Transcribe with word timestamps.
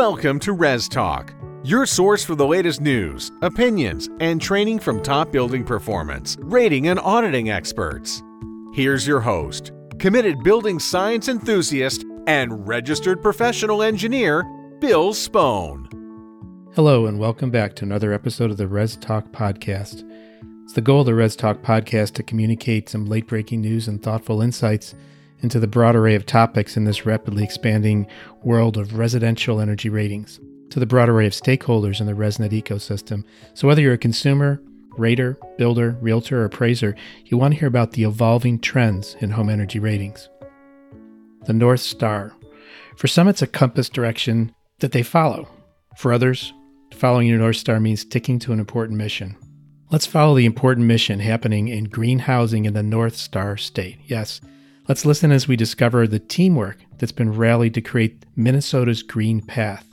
Welcome 0.00 0.40
to 0.40 0.54
Res 0.54 0.88
Talk, 0.88 1.34
your 1.62 1.84
source 1.84 2.24
for 2.24 2.34
the 2.34 2.46
latest 2.46 2.80
news, 2.80 3.30
opinions, 3.42 4.08
and 4.18 4.40
training 4.40 4.78
from 4.78 5.02
top 5.02 5.30
building 5.30 5.62
performance, 5.62 6.38
rating, 6.40 6.88
and 6.88 6.98
auditing 7.00 7.50
experts. 7.50 8.22
Here's 8.72 9.06
your 9.06 9.20
host, 9.20 9.72
committed 9.98 10.42
building 10.42 10.78
science 10.78 11.28
enthusiast 11.28 12.06
and 12.26 12.66
registered 12.66 13.20
professional 13.20 13.82
engineer, 13.82 14.42
Bill 14.80 15.12
Spohn. 15.12 15.86
Hello, 16.74 17.04
and 17.04 17.18
welcome 17.18 17.50
back 17.50 17.76
to 17.76 17.84
another 17.84 18.14
episode 18.14 18.50
of 18.50 18.56
the 18.56 18.68
Res 18.68 18.96
Talk 18.96 19.30
Podcast. 19.32 20.02
It's 20.64 20.72
the 20.72 20.80
goal 20.80 21.00
of 21.00 21.06
the 21.08 21.14
Res 21.14 21.36
Talk 21.36 21.60
Podcast 21.60 22.14
to 22.14 22.22
communicate 22.22 22.88
some 22.88 23.04
late 23.04 23.26
breaking 23.26 23.60
news 23.60 23.86
and 23.86 24.02
thoughtful 24.02 24.40
insights 24.40 24.94
into 25.42 25.58
the 25.58 25.66
broad 25.66 25.96
array 25.96 26.14
of 26.14 26.26
topics 26.26 26.76
in 26.76 26.84
this 26.84 27.06
rapidly 27.06 27.44
expanding 27.44 28.06
world 28.42 28.76
of 28.76 28.98
residential 28.98 29.60
energy 29.60 29.88
ratings 29.88 30.40
to 30.70 30.80
the 30.80 30.86
broad 30.86 31.08
array 31.08 31.26
of 31.26 31.32
stakeholders 31.32 32.00
in 32.00 32.06
the 32.06 32.12
ResNet 32.12 32.50
ecosystem. 32.50 33.24
So, 33.54 33.66
whether 33.66 33.82
you're 33.82 33.94
a 33.94 33.98
consumer, 33.98 34.62
rater, 34.96 35.36
builder, 35.58 35.96
realtor, 36.00 36.42
or 36.42 36.44
appraiser, 36.44 36.94
you 37.24 37.36
want 37.36 37.54
to 37.54 37.60
hear 37.60 37.68
about 37.68 37.92
the 37.92 38.04
evolving 38.04 38.58
trends 38.58 39.16
in 39.20 39.30
home 39.30 39.48
energy 39.50 39.78
ratings. 39.78 40.28
The 41.46 41.52
North 41.52 41.80
Star. 41.80 42.34
For 42.96 43.06
some, 43.06 43.28
it's 43.28 43.42
a 43.42 43.46
compass 43.46 43.88
direction 43.88 44.54
that 44.80 44.92
they 44.92 45.02
follow. 45.02 45.48
For 45.96 46.12
others, 46.12 46.52
following 46.92 47.28
your 47.28 47.38
North 47.38 47.56
Star 47.56 47.80
means 47.80 48.00
sticking 48.00 48.38
to 48.40 48.52
an 48.52 48.60
important 48.60 48.98
mission. 48.98 49.36
Let's 49.90 50.06
follow 50.06 50.36
the 50.36 50.46
important 50.46 50.86
mission 50.86 51.18
happening 51.18 51.68
in 51.68 51.84
green 51.84 52.20
housing 52.20 52.64
in 52.64 52.74
the 52.74 52.82
North 52.82 53.16
Star 53.16 53.56
state. 53.56 53.98
Yes, 54.06 54.40
Let's 54.90 55.06
listen 55.06 55.30
as 55.30 55.46
we 55.46 55.54
discover 55.54 56.08
the 56.08 56.18
teamwork 56.18 56.78
that's 56.98 57.12
been 57.12 57.32
rallied 57.32 57.74
to 57.74 57.80
create 57.80 58.26
Minnesota's 58.34 59.04
Green 59.04 59.40
Path. 59.40 59.86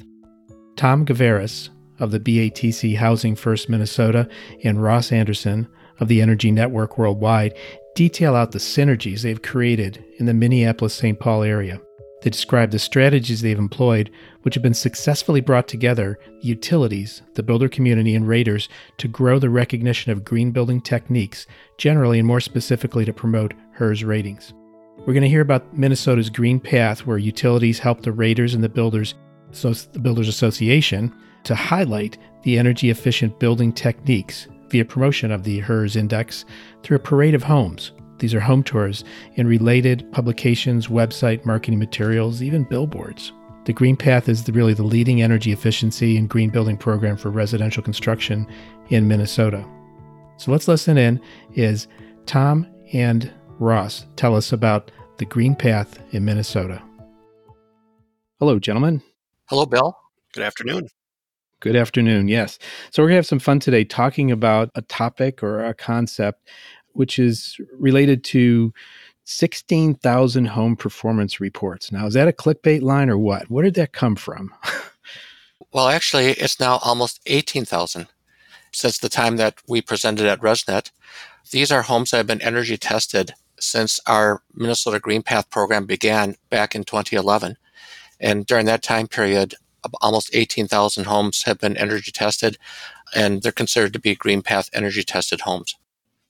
Tom 0.75 1.05
Gavaris 1.05 1.69
of 1.99 2.09
the 2.09 2.19
BATC 2.19 2.95
Housing 2.97 3.35
First 3.35 3.69
Minnesota 3.69 4.27
and 4.63 4.81
Ross 4.81 5.11
Anderson 5.11 5.67
of 5.99 6.07
the 6.07 6.19
Energy 6.19 6.49
Network 6.49 6.97
Worldwide 6.97 7.55
detail 7.93 8.35
out 8.35 8.53
the 8.53 8.57
synergies 8.57 9.21
they've 9.21 9.43
created 9.43 10.03
in 10.17 10.25
the 10.25 10.33
Minneapolis 10.33 10.95
St. 10.95 11.19
Paul 11.19 11.43
area. 11.43 11.79
They 12.23 12.31
describe 12.31 12.71
the 12.71 12.79
strategies 12.79 13.43
they've 13.43 13.59
employed, 13.59 14.09
which 14.41 14.55
have 14.55 14.63
been 14.63 14.73
successfully 14.73 15.41
brought 15.41 15.67
together 15.67 16.17
the 16.41 16.47
utilities, 16.47 17.21
the 17.35 17.43
builder 17.43 17.69
community, 17.69 18.15
and 18.15 18.27
raters 18.27 18.67
to 18.97 19.07
grow 19.07 19.37
the 19.37 19.51
recognition 19.51 20.11
of 20.11 20.25
green 20.25 20.49
building 20.49 20.81
techniques, 20.81 21.45
generally 21.77 22.17
and 22.17 22.27
more 22.27 22.39
specifically 22.39 23.05
to 23.05 23.13
promote 23.13 23.53
HERS 23.73 24.03
ratings. 24.03 24.55
We're 24.99 25.13
going 25.13 25.21
to 25.21 25.29
hear 25.29 25.41
about 25.41 25.77
Minnesota's 25.77 26.29
Green 26.29 26.59
Path, 26.59 27.05
where 27.05 27.17
utilities 27.17 27.79
help 27.79 28.01
the 28.01 28.11
raters 28.11 28.53
and 28.53 28.63
the 28.63 28.69
builders, 28.69 29.15
so 29.51 29.71
the 29.71 29.99
Builders 29.99 30.27
Association, 30.27 31.13
to 31.45 31.55
highlight 31.55 32.17
the 32.43 32.59
energy 32.59 32.89
efficient 32.89 33.39
building 33.39 33.71
techniques 33.71 34.47
via 34.69 34.83
promotion 34.83 35.31
of 35.31 35.43
the 35.43 35.59
HERS 35.59 35.95
Index 35.95 36.43
through 36.83 36.97
a 36.97 36.99
parade 36.99 37.35
of 37.35 37.43
homes. 37.43 37.93
These 38.19 38.33
are 38.33 38.39
home 38.39 38.63
tours 38.63 39.03
and 39.37 39.47
related 39.47 40.11
publications, 40.11 40.87
website 40.87 41.45
marketing 41.45 41.79
materials, 41.79 42.41
even 42.41 42.63
billboards. 42.63 43.31
The 43.65 43.73
Green 43.73 43.95
Path 43.95 44.27
is 44.27 44.43
the, 44.43 44.53
really 44.53 44.73
the 44.73 44.83
leading 44.83 45.21
energy 45.21 45.51
efficiency 45.51 46.17
and 46.17 46.29
green 46.29 46.49
building 46.49 46.77
program 46.77 47.17
for 47.17 47.29
residential 47.29 47.83
construction 47.83 48.47
in 48.89 49.07
Minnesota. 49.07 49.65
So 50.37 50.51
let's 50.51 50.67
listen 50.67 50.97
in 50.97 51.19
is 51.53 51.87
Tom 52.25 52.67
and 52.93 53.31
Ross 53.59 54.05
tell 54.15 54.35
us 54.35 54.51
about 54.51 54.91
the 55.17 55.25
Green 55.25 55.55
Path 55.55 55.99
in 56.11 56.25
Minnesota. 56.25 56.81
Hello, 58.39 58.59
gentlemen. 58.59 59.01
Hello, 59.45 59.65
Bill. 59.65 59.97
Good 60.33 60.43
afternoon. 60.43 60.87
Good 61.59 61.75
afternoon, 61.75 62.27
yes. 62.27 62.59
So, 62.91 63.01
we're 63.01 63.07
going 63.07 63.15
to 63.15 63.19
have 63.19 63.25
some 63.25 63.39
fun 63.39 63.59
today 63.59 63.83
talking 63.83 64.31
about 64.31 64.69
a 64.75 64.83
topic 64.83 65.41
or 65.41 65.63
a 65.63 65.73
concept 65.73 66.47
which 66.93 67.17
is 67.17 67.57
related 67.77 68.23
to 68.25 68.73
16,000 69.25 70.45
home 70.45 70.75
performance 70.75 71.39
reports. 71.39 71.91
Now, 71.91 72.05
is 72.05 72.13
that 72.13 72.27
a 72.27 72.31
clickbait 72.31 72.81
line 72.81 73.09
or 73.09 73.17
what? 73.17 73.49
Where 73.49 73.63
did 73.63 73.73
that 73.75 73.91
come 73.91 74.15
from? 74.15 74.53
well, 75.73 75.87
actually, 75.87 76.27
it's 76.31 76.59
now 76.59 76.79
almost 76.83 77.19
18,000 77.25 78.07
since 78.71 78.99
the 78.99 79.09
time 79.09 79.37
that 79.37 79.55
we 79.67 79.81
presented 79.81 80.27
at 80.27 80.41
ResNet. 80.41 80.91
These 81.51 81.71
are 81.71 81.83
homes 81.83 82.11
that 82.11 82.17
have 82.17 82.27
been 82.27 82.41
energy 82.41 82.77
tested 82.77 83.33
since 83.59 83.99
our 84.07 84.41
Minnesota 84.53 84.99
Green 84.99 85.23
Path 85.23 85.49
program 85.49 85.85
began 85.85 86.35
back 86.49 86.75
in 86.75 86.83
2011. 86.83 87.57
And 88.19 88.45
during 88.45 88.65
that 88.65 88.83
time 88.83 89.07
period, 89.07 89.55
almost 90.01 90.29
18,000 90.33 91.05
homes 91.05 91.43
have 91.43 91.59
been 91.59 91.77
energy 91.77 92.11
tested, 92.11 92.57
and 93.15 93.41
they're 93.41 93.51
considered 93.51 93.93
to 93.93 93.99
be 93.99 94.15
Green 94.15 94.41
Path 94.41 94.69
energy 94.73 95.03
tested 95.03 95.41
homes. 95.41 95.75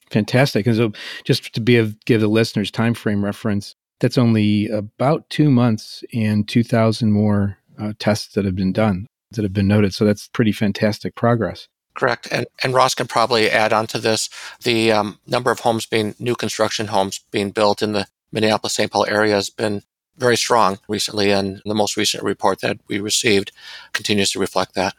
Fantastic. 0.09 0.67
And 0.67 0.75
so, 0.75 0.91
just 1.23 1.53
to 1.53 1.61
be 1.61 1.77
a, 1.77 1.87
give 2.05 2.21
the 2.21 2.27
listeners 2.27 2.71
time 2.71 2.93
frame 2.93 3.23
reference, 3.23 3.75
that's 3.99 4.17
only 4.17 4.67
about 4.67 5.29
two 5.29 5.49
months 5.49 6.03
and 6.13 6.47
2,000 6.47 7.11
more 7.11 7.57
uh, 7.79 7.93
tests 7.99 8.33
that 8.33 8.45
have 8.45 8.55
been 8.55 8.73
done 8.73 9.07
that 9.31 9.43
have 9.43 9.53
been 9.53 9.67
noted. 9.67 9.93
So 9.93 10.05
that's 10.05 10.27
pretty 10.29 10.51
fantastic 10.51 11.15
progress. 11.15 11.67
Correct. 11.97 12.27
And, 12.31 12.45
and 12.63 12.75
Ross 12.75 12.93
can 12.93 13.07
probably 13.07 13.49
add 13.49 13.73
on 13.73 13.87
to 13.87 13.97
this. 13.97 14.29
The 14.63 14.91
um, 14.91 15.19
number 15.25 15.49
of 15.49 15.61
homes 15.61 15.87
being 15.87 16.13
new 16.19 16.35
construction 16.35 16.87
homes 16.87 17.21
being 17.31 17.49
built 17.49 17.81
in 17.81 17.93
the 17.93 18.05
Minneapolis 18.31 18.75
St. 18.75 18.91
Paul 18.91 19.07
area 19.07 19.33
has 19.33 19.49
been 19.49 19.81
very 20.15 20.37
strong 20.37 20.77
recently. 20.87 21.31
And 21.31 21.59
the 21.65 21.73
most 21.73 21.97
recent 21.97 22.23
report 22.23 22.61
that 22.61 22.77
we 22.87 22.99
received 22.99 23.51
continues 23.93 24.31
to 24.31 24.39
reflect 24.39 24.75
that. 24.75 24.93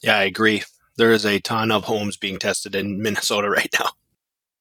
Yeah, 0.00 0.18
I 0.18 0.22
agree. 0.22 0.62
There 0.96 1.10
is 1.10 1.26
a 1.26 1.40
ton 1.40 1.72
of 1.72 1.84
homes 1.84 2.16
being 2.16 2.38
tested 2.38 2.76
in 2.76 3.02
Minnesota 3.02 3.50
right 3.50 3.74
now. 3.78 3.88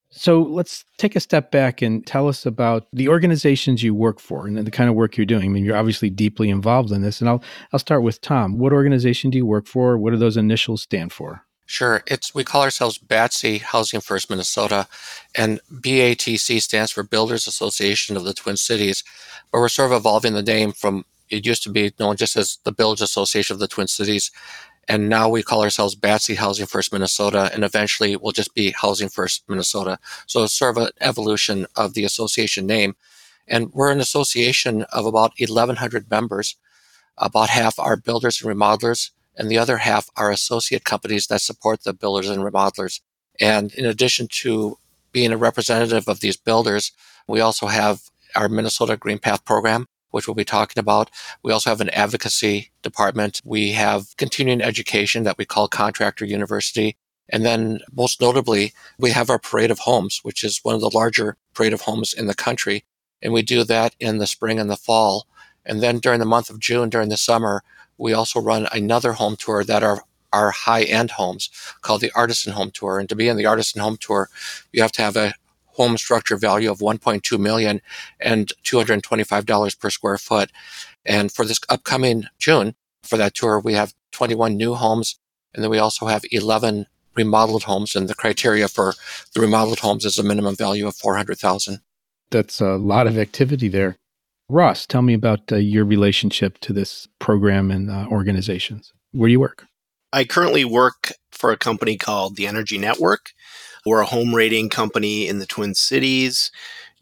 So 0.09 0.41
let's 0.41 0.85
take 0.97 1.16
a 1.16 1.19
step 1.19 1.52
back 1.52 1.84
and 1.84 2.06
tell 2.07 2.28
us 2.28 2.47
about 2.47 2.88
the 2.94 3.09
organizations 3.09 3.84
you 3.84 3.94
work 3.94 4.19
for 4.19 4.47
and 4.47 4.57
the 4.57 4.72
kind 4.72 4.90
of 4.90 4.96
work 4.96 5.17
you're 5.17 5.25
doing. 5.25 5.46
I 5.46 5.50
mean, 5.50 5.66
you're 5.66 5.78
obviously 5.78 6.09
deeply 6.09 6.50
involved 6.50 6.91
in 6.91 7.02
this, 7.02 7.19
and 7.19 7.29
I'll 7.29 7.44
I'll 7.73 7.79
start 7.79 8.02
with 8.02 8.22
Tom. 8.22 8.57
What 8.57 8.72
organization 8.72 9.29
do 9.29 9.38
you 9.38 9.46
work 9.46 9.67
for? 9.67 9.97
What 9.97 10.12
do 10.12 10.17
those 10.17 10.38
initials 10.38 10.84
stand 10.84 11.12
for? 11.12 11.46
Sure. 11.65 12.03
It's 12.05 12.35
we 12.35 12.43
call 12.43 12.61
ourselves 12.61 12.99
BATC 12.99 13.61
Housing 13.61 13.99
First 13.99 14.29
Minnesota, 14.29 14.87
and 15.33 15.59
BATC 15.71 16.61
stands 16.61 16.91
for 16.91 17.01
Builders 17.03 17.47
Association 17.47 18.15
of 18.15 18.23
the 18.23 18.35
Twin 18.35 18.55
Cities. 18.55 19.03
But 19.51 19.59
we're 19.59 19.69
sort 19.69 19.91
of 19.91 19.97
evolving 19.97 20.33
the 20.33 20.43
name 20.43 20.71
from 20.73 21.05
it 21.29 21.45
used 21.45 21.63
to 21.63 21.71
be 21.71 21.91
known 21.99 22.17
just 22.17 22.35
as 22.35 22.59
the 22.63 22.71
Builders 22.71 23.01
Association 23.01 23.55
of 23.55 23.59
the 23.59 23.67
Twin 23.67 23.87
Cities, 23.87 24.29
and 24.87 25.09
now 25.09 25.27
we 25.27 25.41
call 25.41 25.63
ourselves 25.63 25.95
BATC 25.95 26.35
Housing 26.35 26.67
First 26.67 26.93
Minnesota, 26.93 27.49
and 27.51 27.63
eventually 27.63 28.15
we'll 28.15 28.31
just 28.31 28.53
be 28.53 28.69
Housing 28.69 29.09
First 29.09 29.43
Minnesota. 29.49 29.97
So 30.27 30.43
it's 30.43 30.53
sort 30.53 30.77
of 30.77 30.83
an 30.83 30.89
evolution 31.01 31.65
of 31.75 31.95
the 31.95 32.03
association 32.03 32.67
name, 32.67 32.95
and 33.47 33.73
we're 33.73 33.91
an 33.91 33.99
association 33.99 34.83
of 34.83 35.07
about 35.07 35.33
1,100 35.39 36.11
members. 36.11 36.57
About 37.17 37.49
half 37.49 37.79
are 37.79 37.95
builders 37.97 38.41
and 38.41 38.53
remodelers 38.53 39.09
and 39.38 39.50
the 39.50 39.57
other 39.57 39.78
half 39.78 40.09
are 40.16 40.31
associate 40.31 40.84
companies 40.84 41.28
that 41.28 41.41
support 41.41 41.84
the 41.84 41.94
builders 41.94 42.29
and 42.29 42.44
remodelers. 42.44 43.01
And 43.40 43.73
in 43.73 43.85
addition 43.85 44.28
to 44.29 44.78
being 45.12 45.31
a 45.31 45.38
representative 45.38 46.07
of 46.07 46.19
these 46.19 46.38
builders, 46.38 46.91
we 47.28 47.40
also 47.40 47.68
have 47.68 48.01
our 48.35 48.50
Minnesota 48.50 48.97
Green 48.97 49.19
Path 49.19 49.46
program, 49.46 49.88
which 50.12 50.28
we'll 50.28 50.35
be 50.35 50.46
talking 50.46 50.79
about. 50.79 51.09
We 51.44 51.51
also 51.51 51.69
have 51.69 51.81
an 51.81 51.90
advocacy 51.90 52.72
department. 52.81 53.41
We 53.44 53.72
have 53.72 54.16
continuing 54.18 54.62
education 54.62 55.23
that 55.23 55.38
we 55.38 55.46
call 55.46 55.67
Contractor 55.67 56.25
University. 56.25 56.97
And 57.29 57.46
then 57.46 57.79
most 57.91 58.22
notably, 58.22 58.73
we 59.00 59.12
have 59.12 59.29
our 59.29 59.40
Parade 59.40 59.72
of 59.72 59.79
Homes, 59.79 60.19
which 60.23 60.44
is 60.44 60.59
one 60.63 60.75
of 60.75 60.81
the 60.81 60.91
larger 60.94 61.38
parade 61.53 61.73
of 61.73 61.81
homes 61.81 62.13
in 62.13 62.28
the 62.28 62.35
country. 62.35 62.84
And 63.22 63.34
we 63.34 63.41
do 63.41 63.63
that 63.63 63.96
in 64.00 64.20
the 64.20 64.28
spring 64.28 64.59
and 64.59 64.70
the 64.70 64.76
fall. 64.76 65.26
And 65.66 65.81
then 65.81 65.99
during 65.99 66.20
the 66.20 66.26
month 66.26 66.49
of 66.49 66.59
June, 66.59 66.90
during 66.90 67.09
the 67.09 67.17
summer, 67.17 67.64
we 67.97 68.13
also 68.13 68.39
run 68.39 68.67
another 68.71 69.13
home 69.13 69.35
tour 69.35 69.63
that 69.63 69.83
are 69.83 70.03
our 70.33 70.51
high 70.51 70.83
end 70.83 71.11
homes 71.11 71.49
called 71.81 72.01
the 72.01 72.11
Artisan 72.13 72.53
Home 72.53 72.71
Tour. 72.71 72.99
And 72.99 73.07
to 73.07 73.15
be 73.15 73.29
in 73.29 73.37
the 73.37 73.45
Artisan 73.45 73.81
Home 73.81 73.97
Tour, 73.97 74.29
you 74.73 74.81
have 74.81 74.91
to 74.93 75.01
have 75.01 75.15
a 75.15 75.33
home 75.75 75.97
structure 75.97 76.37
value 76.37 76.71
of 76.71 76.79
1.2 76.79 77.39
million 77.39 77.81
and 78.19 78.51
$225 78.63 79.79
per 79.79 79.89
square 79.89 80.17
foot. 80.17 80.51
And 81.05 81.31
for 81.31 81.45
this 81.45 81.59
upcoming 81.69 82.25
June, 82.37 82.75
for 83.03 83.17
that 83.17 83.33
tour, 83.33 83.59
we 83.59 83.73
have 83.73 83.93
21 84.11 84.57
new 84.57 84.73
homes, 84.73 85.19
and 85.53 85.63
then 85.63 85.69
we 85.69 85.77
also 85.77 86.07
have 86.07 86.25
11 86.31 86.87
remodeled 87.15 87.63
homes. 87.63 87.95
And 87.95 88.07
the 88.07 88.15
criteria 88.15 88.67
for 88.67 88.93
the 89.33 89.41
remodeled 89.41 89.79
homes 89.79 90.05
is 90.05 90.17
a 90.17 90.23
minimum 90.23 90.55
value 90.55 90.87
of 90.87 90.95
400,000. 90.95 91.79
That's 92.31 92.59
a 92.59 92.75
lot 92.75 93.07
of 93.07 93.17
activity 93.17 93.67
there. 93.67 93.97
Ross, 94.47 94.85
tell 94.85 95.01
me 95.01 95.13
about 95.13 95.51
uh, 95.51 95.55
your 95.55 95.85
relationship 95.85 96.59
to 96.59 96.71
this 96.71 97.07
program 97.19 97.71
and 97.71 97.89
uh, 97.89 98.05
organizations. 98.09 98.93
Where 99.11 99.27
do 99.27 99.31
you 99.31 99.39
work? 99.39 99.65
I 100.13 100.23
currently 100.23 100.63
work 100.63 101.13
for 101.31 101.51
a 101.51 101.57
company 101.57 101.97
called 101.97 102.35
the 102.35 102.45
Energy 102.47 102.77
Network. 102.77 103.31
We're 103.85 104.01
a 104.01 104.05
home 104.05 104.35
rating 104.35 104.69
company 104.69 105.27
in 105.27 105.39
the 105.39 105.45
Twin 105.45 105.73
Cities, 105.73 106.51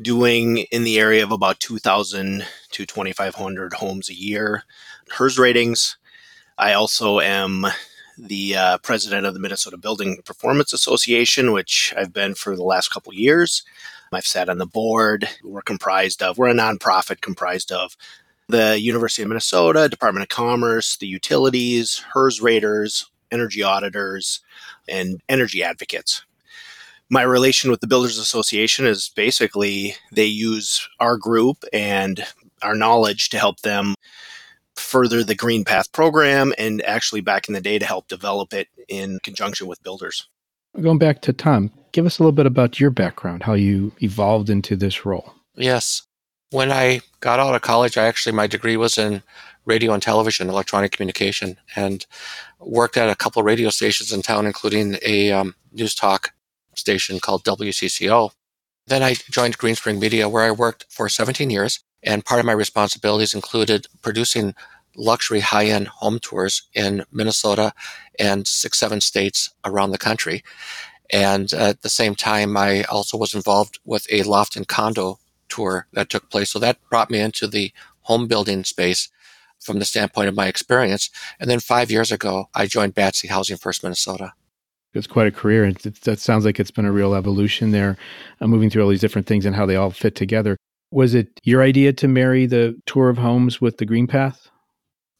doing 0.01 0.59
in 0.71 0.83
the 0.83 0.99
area 0.99 1.23
of 1.23 1.31
about 1.31 1.59
2,000 1.59 2.45
to 2.71 2.85
2,500 2.85 3.73
homes 3.73 4.09
a 4.09 4.15
year. 4.15 4.63
HERS 5.11 5.37
ratings. 5.37 5.97
I 6.57 6.73
also 6.73 7.19
am 7.19 7.65
the 8.17 8.55
uh, 8.55 8.77
president 8.79 9.25
of 9.25 9.33
the 9.33 9.39
Minnesota 9.39 9.77
Building 9.77 10.21
Performance 10.25 10.71
Association, 10.71 11.51
which 11.51 11.93
I've 11.97 12.13
been 12.13 12.35
for 12.35 12.55
the 12.55 12.63
last 12.63 12.89
couple 12.89 13.13
years. 13.13 13.63
I've 14.15 14.25
sat 14.25 14.49
on 14.49 14.57
the 14.57 14.65
board. 14.65 15.27
We're 15.43 15.61
comprised 15.61 16.21
of, 16.21 16.37
we're 16.37 16.49
a 16.49 16.53
nonprofit 16.53 17.21
comprised 17.21 17.71
of 17.71 17.95
the 18.47 18.79
University 18.79 19.21
of 19.21 19.29
Minnesota, 19.29 19.89
Department 19.89 20.23
of 20.23 20.29
Commerce, 20.29 20.97
the 20.97 21.07
utilities, 21.07 22.03
HERS 22.13 22.41
raters, 22.41 23.09
energy 23.31 23.63
auditors, 23.63 24.41
and 24.87 25.21
energy 25.29 25.63
advocates. 25.63 26.23
My 27.09 27.21
relation 27.21 27.69
with 27.69 27.81
the 27.81 27.87
Builders 27.87 28.17
Association 28.17 28.85
is 28.85 29.09
basically 29.09 29.95
they 30.11 30.25
use 30.25 30.87
our 30.99 31.17
group 31.17 31.63
and 31.71 32.25
our 32.61 32.75
knowledge 32.75 33.29
to 33.29 33.39
help 33.39 33.61
them 33.61 33.95
further 34.75 35.23
the 35.23 35.35
Green 35.35 35.63
Path 35.63 35.91
program 35.91 36.53
and 36.57 36.81
actually 36.83 37.21
back 37.21 37.47
in 37.47 37.53
the 37.53 37.61
day 37.61 37.77
to 37.77 37.85
help 37.85 38.07
develop 38.07 38.53
it 38.53 38.67
in 38.87 39.19
conjunction 39.23 39.67
with 39.67 39.83
builders. 39.83 40.27
Going 40.81 40.97
back 40.97 41.21
to 41.21 41.33
Tom, 41.33 41.71
give 41.93 42.05
us 42.05 42.19
a 42.19 42.23
little 42.23 42.33
bit 42.33 42.45
about 42.45 42.79
your 42.79 42.89
background, 42.89 43.43
how 43.43 43.53
you 43.53 43.93
evolved 44.01 44.49
into 44.49 44.75
this 44.75 45.05
role. 45.05 45.33
Yes. 45.55 46.01
When 46.49 46.71
I 46.71 47.01
got 47.21 47.39
out 47.39 47.55
of 47.55 47.61
college, 47.61 47.97
I 47.97 48.05
actually, 48.05 48.35
my 48.35 48.47
degree 48.47 48.75
was 48.75 48.97
in 48.97 49.23
radio 49.65 49.93
and 49.93 50.03
television, 50.03 50.49
electronic 50.49 50.91
communication, 50.91 51.57
and 51.75 52.05
worked 52.59 52.97
at 52.97 53.09
a 53.09 53.15
couple 53.15 53.41
radio 53.43 53.69
stations 53.69 54.11
in 54.11 54.21
town, 54.21 54.45
including 54.45 54.97
a 55.05 55.31
um, 55.31 55.55
news 55.71 55.95
talk 55.95 56.33
station 56.75 57.19
called 57.19 57.43
WCCO. 57.43 58.31
Then 58.87 59.03
I 59.03 59.15
joined 59.29 59.57
Greenspring 59.57 59.99
Media, 59.99 60.27
where 60.27 60.43
I 60.43 60.51
worked 60.51 60.85
for 60.89 61.07
17 61.07 61.49
years. 61.49 61.79
And 62.01 62.25
part 62.25 62.39
of 62.39 62.45
my 62.45 62.51
responsibilities 62.51 63.33
included 63.33 63.87
producing 64.01 64.53
luxury 64.95 65.39
high 65.39 65.65
end 65.65 65.87
home 65.87 66.19
tours 66.19 66.63
in 66.73 67.05
Minnesota 67.11 67.73
and 68.19 68.45
six, 68.45 68.77
seven 68.77 69.01
states 69.01 69.49
around 69.65 69.91
the 69.91 69.97
country. 69.97 70.43
And 71.13 71.53
at 71.53 71.83
the 71.83 71.89
same 71.89 72.15
time, 72.15 72.57
I 72.57 72.83
also 72.85 73.17
was 73.17 73.35
involved 73.35 73.79
with 73.85 74.07
a 74.11 74.23
loft 74.23 74.55
and 74.55 74.67
condo 74.67 75.19
tour 75.47 75.87
that 75.93 76.09
took 76.09 76.29
place. 76.31 76.49
So 76.51 76.59
that 76.59 76.79
brought 76.89 77.11
me 77.11 77.19
into 77.19 77.47
the 77.47 77.71
home 78.01 78.27
building 78.27 78.63
space 78.63 79.09
from 79.61 79.77
the 79.77 79.85
standpoint 79.85 80.27
of 80.27 80.35
my 80.35 80.47
experience. 80.47 81.11
And 81.39 81.49
then 81.49 81.59
five 81.59 81.91
years 81.91 82.11
ago, 82.11 82.49
I 82.55 82.65
joined 82.65 82.95
Batsy 82.95 83.29
Housing 83.29 83.57
First 83.57 83.83
Minnesota. 83.83 84.33
It's 84.95 85.07
quite 85.07 85.27
a 85.27 85.31
career. 85.31 85.65
It, 85.65 85.83
that 86.01 86.19
sounds 86.19 86.45
like 86.45 86.59
it's 86.59 86.71
been 86.71 86.85
a 86.85 86.91
real 86.91 87.13
evolution 87.13 87.71
there, 87.71 87.95
uh, 88.41 88.47
moving 88.47 88.71
through 88.71 88.83
all 88.83 88.89
these 88.89 88.99
different 88.99 89.27
things 89.27 89.45
and 89.45 89.55
how 89.55 89.67
they 89.67 89.75
all 89.75 89.91
fit 89.91 90.15
together. 90.15 90.57
Was 90.91 91.13
it 91.13 91.39
your 91.43 91.61
idea 91.61 91.93
to 91.93 92.07
marry 92.07 92.47
the 92.47 92.75
tour 92.87 93.09
of 93.09 93.17
homes 93.17 93.61
with 93.61 93.77
the 93.77 93.85
Green 93.85 94.07
Path? 94.07 94.49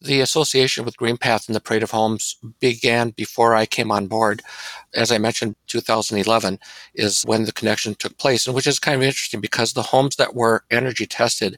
The 0.03 0.19
association 0.19 0.83
with 0.83 0.97
Green 0.97 1.15
Path 1.15 1.47
and 1.47 1.55
the 1.55 1.61
Parade 1.61 1.81
of 1.81 1.91
Homes 1.91 2.35
began 2.59 3.11
before 3.11 3.55
I 3.55 3.65
came 3.65 3.89
on 3.89 4.07
board. 4.07 4.41
As 4.94 5.13
I 5.13 5.17
mentioned, 5.17 5.55
2011 5.67 6.59
is 6.94 7.23
when 7.25 7.45
the 7.45 7.53
connection 7.53 7.95
took 7.95 8.17
place, 8.17 8.45
and 8.45 8.53
which 8.53 8.67
is 8.67 8.79
kind 8.79 8.95
of 8.97 9.01
interesting 9.01 9.39
because 9.39 9.71
the 9.71 9.81
homes 9.81 10.17
that 10.17 10.35
were 10.35 10.65
energy 10.69 11.05
tested 11.05 11.57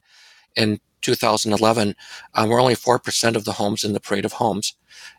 in 0.56 0.80
2011 1.02 1.96
um, 2.36 2.50
were 2.50 2.60
only 2.60 2.76
4% 2.76 3.36
of 3.36 3.46
the 3.46 3.54
homes 3.54 3.84
in 3.84 3.94
the 3.94 4.00
Parade 4.00 4.26
of 4.26 4.34
Homes. 4.34 4.76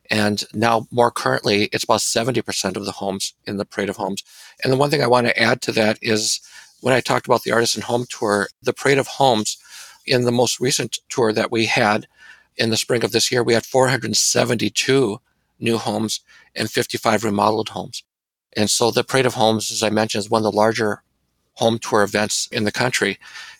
And 0.08 0.44
now, 0.54 0.86
more 0.92 1.10
currently, 1.10 1.64
it's 1.72 1.84
about 1.84 2.00
70% 2.00 2.76
of 2.76 2.84
the 2.84 2.92
homes 2.92 3.34
in 3.44 3.56
the 3.56 3.64
Parade 3.64 3.88
of 3.88 3.96
Homes. 3.96 4.22
And 4.62 4.72
the 4.72 4.76
one 4.76 4.88
thing 4.88 5.02
I 5.02 5.08
want 5.08 5.26
to 5.26 5.42
add 5.42 5.62
to 5.62 5.72
that 5.72 5.98
is 6.00 6.40
when 6.80 6.94
I 6.94 7.00
talked 7.00 7.26
about 7.26 7.42
the 7.42 7.50
Artisan 7.50 7.82
Home 7.82 8.06
Tour, 8.08 8.48
the 8.62 8.72
Parade 8.72 8.98
of 8.98 9.08
Homes, 9.08 9.58
in 10.06 10.22
the 10.22 10.32
most 10.32 10.60
recent 10.60 11.00
tour 11.08 11.32
that 11.32 11.50
we 11.50 11.66
had 11.66 12.06
in 12.56 12.70
the 12.70 12.76
spring 12.76 13.04
of 13.04 13.12
this 13.12 13.30
year, 13.30 13.42
we 13.42 13.54
had 13.54 13.66
472 13.66 15.20
new 15.58 15.78
homes 15.78 16.20
and 16.54 16.70
55 16.70 17.24
remodeled 17.24 17.70
homes. 17.70 18.02
And 18.56 18.70
so 18.70 18.90
the 18.90 19.04
Parade 19.04 19.26
of 19.26 19.34
Homes, 19.34 19.70
as 19.70 19.82
I 19.82 19.90
mentioned, 19.90 20.24
is 20.24 20.30
one 20.30 20.40
of 20.40 20.50
the 20.50 20.56
larger 20.56 21.02
home 21.54 21.78
tour 21.78 22.02
events 22.02 22.48
in 22.50 22.64
the 22.64 22.72
country. 22.72 23.18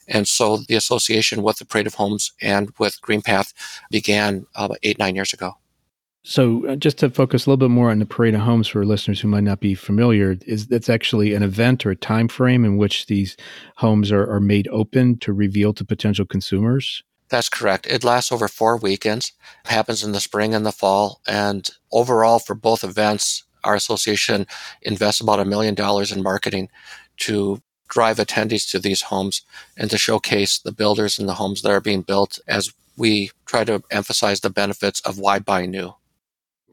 And 0.09 0.27
so 0.27 0.59
the 0.59 0.75
association 0.75 1.43
with 1.43 1.59
the 1.59 1.65
Parade 1.65 1.87
of 1.87 1.95
Homes 1.95 2.33
and 2.41 2.73
with 2.79 3.01
GreenPath 3.03 3.53
began 3.91 4.47
uh, 4.55 4.69
eight, 4.83 4.99
nine 4.99 5.15
years 5.15 5.33
ago. 5.33 5.55
So, 6.29 6.67
uh, 6.67 6.75
just 6.75 6.99
to 6.99 7.11
focus 7.11 7.47
a 7.47 7.51
little 7.51 7.69
bit 7.69 7.73
more 7.73 7.93
on 7.93 8.01
the 8.01 8.05
Parade 8.05 8.35
of 8.35 8.41
Homes 8.41 8.67
for 8.67 8.85
listeners 8.85 9.21
who 9.21 9.29
might 9.29 9.45
not 9.45 9.61
be 9.61 9.77
familiar, 9.77 10.37
is 10.45 10.67
that's 10.67 10.89
actually 10.89 11.35
an 11.35 11.45
event 11.45 11.87
or 11.87 11.93
a 11.93 11.97
time 11.97 12.27
frame 12.27 12.65
in 12.65 12.79
which 12.79 13.07
these 13.07 13.37
homes 13.77 14.11
are, 14.11 14.29
are 14.29 14.41
made 14.41 14.67
open 14.73 15.19
to 15.21 15.33
reveal 15.33 15.73
to 15.75 15.85
potential 15.85 16.27
consumers? 16.27 17.05
That's 17.29 17.49
correct. 17.49 17.87
It 17.89 18.05
lasts 18.05 18.31
over 18.31 18.49
four 18.49 18.77
weekends, 18.77 19.33
it 19.65 19.71
happens 19.71 20.05
in 20.05 20.13
the 20.13 20.21
spring 20.21 20.55
and 20.55 20.65
the 20.65 20.73
fall. 20.73 21.21
And 21.27 21.69
overall, 21.91 22.39
for 22.39 22.55
both 22.55 22.85
events, 22.85 23.45
our 23.65 23.75
association 23.75 24.47
invests 24.83 25.21
about 25.21 25.41
a 25.41 25.45
million 25.45 25.75
dollars 25.75 26.13
in 26.13 26.23
marketing 26.23 26.69
to 27.19 27.61
drive 27.89 28.19
attendees 28.19 28.71
to 28.71 28.79
these 28.79 29.03
homes 29.03 29.43
and 29.77 29.91
to 29.91 29.99
showcase 29.99 30.59
the 30.59 30.73
builders 30.73 31.19
and 31.19 31.29
the 31.29 31.35
homes 31.35 31.63
that 31.63 31.71
are 31.71 31.81
being 31.81 32.03
built 32.03 32.39
as 32.47 32.73
we 32.97 33.31
try 33.45 33.65
to 33.65 33.83
emphasize 33.91 34.41
the 34.41 34.51
benefits 34.51 35.01
of 35.01 35.19
why 35.19 35.39
buy 35.39 35.67
new. 35.67 35.95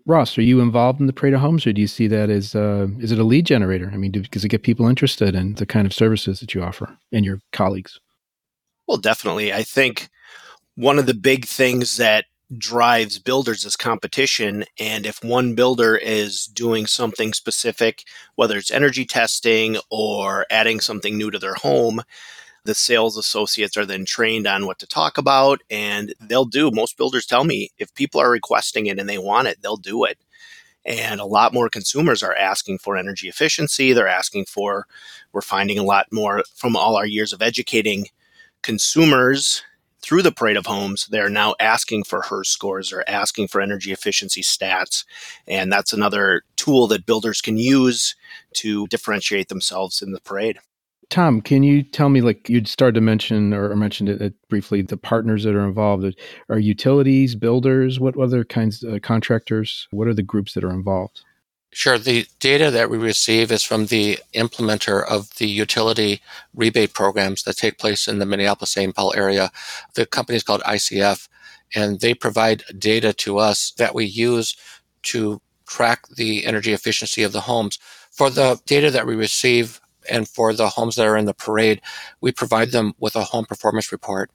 Ross, 0.05 0.37
are 0.37 0.41
you 0.41 0.59
involved 0.59 0.99
in 0.99 1.07
the 1.07 1.13
Parade 1.13 1.33
of 1.33 1.39
Homes, 1.39 1.65
or 1.65 1.71
do 1.71 1.79
you 1.79 1.87
see 1.87 2.07
that 2.07 2.29
as 2.29 2.55
uh, 2.55 2.87
is 2.99 3.11
it 3.11 3.19
a 3.19 3.23
lead 3.23 3.45
generator? 3.45 3.89
I 3.93 3.97
mean, 3.97 4.11
do, 4.11 4.21
does 4.21 4.43
it 4.43 4.49
get 4.49 4.63
people 4.63 4.87
interested 4.87 5.33
in 5.33 5.55
the 5.55 5.65
kind 5.65 5.87
of 5.87 5.93
services 5.93 6.41
that 6.41 6.53
you 6.53 6.61
offer 6.61 6.97
and 7.13 7.23
your 7.23 7.39
colleagues? 7.53 7.99
Well, 8.85 8.97
definitely. 8.97 9.53
I 9.53 9.63
think 9.63 10.09
one 10.75 10.99
of 10.99 11.05
the 11.05 11.13
big 11.13 11.45
things 11.45 11.97
that 11.97 12.25
drives 12.57 13.19
builders 13.19 13.65
is 13.65 13.75
competition. 13.75 14.63
And 14.79 15.05
if 15.05 15.23
one 15.23 15.55
builder 15.55 15.95
is 15.95 16.45
doing 16.45 16.85
something 16.85 17.33
specific, 17.33 18.03
whether 18.35 18.57
it's 18.57 18.71
energy 18.71 19.05
testing 19.05 19.77
or 19.89 20.45
adding 20.49 20.79
something 20.79 21.17
new 21.17 21.31
to 21.31 21.39
their 21.39 21.55
home, 21.55 22.01
the 22.65 22.75
sales 22.75 23.17
associates 23.17 23.77
are 23.77 23.85
then 23.85 24.05
trained 24.05 24.47
on 24.47 24.65
what 24.65 24.79
to 24.79 24.87
talk 24.87 25.17
about 25.17 25.61
and 25.69 26.13
they'll 26.21 26.45
do 26.45 26.71
most 26.71 26.97
builders 26.97 27.25
tell 27.25 27.43
me 27.43 27.69
if 27.77 27.93
people 27.93 28.21
are 28.21 28.31
requesting 28.31 28.85
it 28.85 28.99
and 28.99 29.09
they 29.09 29.17
want 29.17 29.47
it 29.47 29.61
they'll 29.61 29.75
do 29.77 30.05
it 30.05 30.17
and 30.85 31.19
a 31.19 31.25
lot 31.25 31.53
more 31.53 31.69
consumers 31.69 32.23
are 32.23 32.35
asking 32.35 32.77
for 32.77 32.95
energy 32.95 33.27
efficiency 33.27 33.93
they're 33.93 34.07
asking 34.07 34.45
for 34.45 34.87
we're 35.33 35.41
finding 35.41 35.77
a 35.77 35.83
lot 35.83 36.07
more 36.11 36.43
from 36.55 36.75
all 36.75 36.95
our 36.95 37.05
years 37.05 37.33
of 37.33 37.41
educating 37.41 38.07
consumers 38.61 39.63
through 40.03 40.21
the 40.21 40.31
parade 40.31 40.57
of 40.57 40.65
homes 40.65 41.07
they're 41.07 41.29
now 41.29 41.55
asking 41.59 42.03
for 42.03 42.21
HERS 42.21 42.49
scores 42.49 42.91
or 42.91 43.03
asking 43.07 43.47
for 43.47 43.61
energy 43.61 43.91
efficiency 43.91 44.41
stats 44.41 45.05
and 45.47 45.71
that's 45.71 45.93
another 45.93 46.43
tool 46.55 46.87
that 46.87 47.05
builders 47.05 47.41
can 47.41 47.57
use 47.57 48.15
to 48.53 48.87
differentiate 48.87 49.49
themselves 49.49 50.01
in 50.01 50.11
the 50.11 50.21
parade 50.21 50.59
Tom, 51.09 51.41
can 51.41 51.61
you 51.61 51.83
tell 51.83 52.09
me, 52.09 52.21
like 52.21 52.49
you'd 52.49 52.67
started 52.67 52.95
to 52.95 53.01
mention 53.01 53.53
or 53.53 53.75
mentioned 53.75 54.09
it 54.09 54.19
uh, 54.19 54.29
briefly, 54.49 54.81
the 54.81 54.97
partners 54.97 55.43
that 55.43 55.53
are 55.53 55.63
involved? 55.63 56.15
Are 56.49 56.57
utilities, 56.57 57.35
builders? 57.35 57.99
What 57.99 58.17
other 58.17 58.43
kinds 58.43 58.83
of 58.83 58.95
uh, 58.95 58.99
contractors? 58.99 59.87
What 59.91 60.07
are 60.07 60.15
the 60.15 60.23
groups 60.23 60.53
that 60.53 60.63
are 60.63 60.71
involved? 60.71 61.21
Sure. 61.75 61.97
The 61.97 62.27
data 62.39 62.69
that 62.69 62.91
we 62.91 62.97
receive 62.99 63.51
is 63.51 63.63
from 63.63 63.87
the 63.87 64.19
implementer 64.35 65.03
of 65.03 65.35
the 65.37 65.47
utility 65.47 66.21
rebate 66.53 66.93
programs 66.93 67.43
that 67.43 67.57
take 67.57 67.79
place 67.79 68.07
in 68.07 68.19
the 68.19 68.27
Minneapolis 68.27 68.71
St. 68.71 68.95
Paul 68.95 69.11
area. 69.15 69.51
The 69.95 70.05
company 70.05 70.35
is 70.35 70.43
called 70.43 70.61
ICF, 70.61 71.27
and 71.73 71.99
they 71.99 72.13
provide 72.13 72.63
data 72.77 73.11
to 73.13 73.39
us 73.39 73.71
that 73.77 73.95
we 73.95 74.05
use 74.05 74.55
to 75.03 75.41
track 75.67 76.07
the 76.09 76.45
energy 76.45 76.73
efficiency 76.73 77.23
of 77.23 77.31
the 77.31 77.41
homes. 77.41 77.79
For 78.11 78.29
the 78.29 78.61
data 78.67 78.91
that 78.91 79.07
we 79.07 79.15
receive 79.15 79.81
and 80.07 80.27
for 80.27 80.53
the 80.53 80.69
homes 80.69 80.95
that 80.95 81.07
are 81.07 81.17
in 81.17 81.25
the 81.25 81.33
parade, 81.33 81.81
we 82.21 82.31
provide 82.31 82.71
them 82.71 82.93
with 82.99 83.15
a 83.15 83.23
home 83.23 83.45
performance 83.45 83.91
report 83.91 84.29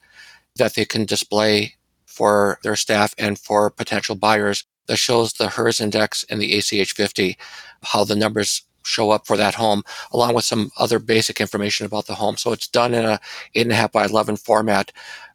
that 0.57 0.73
they 0.73 0.83
can 0.83 1.05
display 1.05 1.75
for 2.05 2.59
their 2.63 2.75
staff 2.75 3.15
and 3.17 3.39
for 3.39 3.69
potential 3.69 4.15
buyers 4.15 4.65
that 4.89 4.97
shows 4.97 5.33
the 5.33 5.49
HERS 5.49 5.79
index 5.79 6.25
and 6.29 6.41
the 6.41 6.57
ACH 6.57 6.93
50, 6.93 7.37
how 7.83 8.03
the 8.03 8.15
numbers 8.15 8.63
show 8.83 9.11
up 9.11 9.27
for 9.27 9.37
that 9.37 9.53
home, 9.55 9.83
along 10.11 10.33
with 10.33 10.43
some 10.43 10.71
other 10.77 10.97
basic 10.97 11.39
information 11.39 11.85
about 11.85 12.07
the 12.07 12.15
home. 12.15 12.37
So 12.37 12.51
it's 12.51 12.67
done 12.67 12.95
in 12.95 13.05
a 13.05 13.19
eight 13.53 13.67
and 13.67 13.71
a 13.71 13.75
half 13.75 13.91
by 13.91 14.05
11 14.05 14.37
format, 14.37 14.91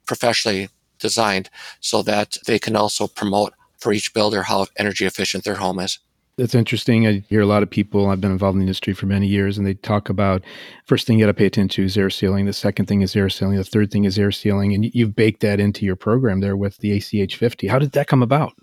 professionally 0.06 0.70
designed 0.98 1.50
so 1.80 2.02
that 2.02 2.36
they 2.46 2.58
can 2.58 2.74
also 2.74 3.06
promote 3.06 3.54
for 3.78 3.92
each 3.92 4.12
builder 4.12 4.42
how 4.42 4.66
energy 4.76 5.06
efficient 5.06 5.44
their 5.44 5.54
home 5.54 5.78
is. 5.78 6.00
That's 6.36 6.56
interesting. 6.56 7.06
I 7.06 7.22
hear 7.28 7.42
a 7.42 7.46
lot 7.46 7.62
of 7.62 7.70
people, 7.70 8.08
I've 8.08 8.20
been 8.20 8.32
involved 8.32 8.56
in 8.56 8.60
the 8.60 8.64
industry 8.64 8.92
for 8.92 9.06
many 9.06 9.28
years, 9.28 9.56
and 9.56 9.64
they 9.64 9.74
talk 9.74 10.08
about 10.08 10.42
first 10.84 11.06
thing 11.06 11.16
you 11.16 11.24
got 11.24 11.28
to 11.28 11.34
pay 11.34 11.46
attention 11.46 11.68
to 11.76 11.84
is 11.84 11.96
air 11.96 12.10
sealing. 12.10 12.46
The 12.46 12.52
second 12.52 12.86
thing 12.86 13.02
is 13.02 13.14
air 13.14 13.28
sealing. 13.28 13.56
The 13.56 13.62
third 13.62 13.92
thing 13.92 14.04
is 14.04 14.18
air 14.18 14.32
sealing. 14.32 14.74
And 14.74 14.92
you've 14.92 15.14
baked 15.14 15.42
that 15.42 15.60
into 15.60 15.86
your 15.86 15.94
program 15.94 16.40
there 16.40 16.56
with 16.56 16.78
the 16.78 16.90
ACH 16.90 17.36
50. 17.36 17.68
How 17.68 17.78
did 17.78 17.92
that 17.92 18.08
come 18.08 18.22
about? 18.22 18.54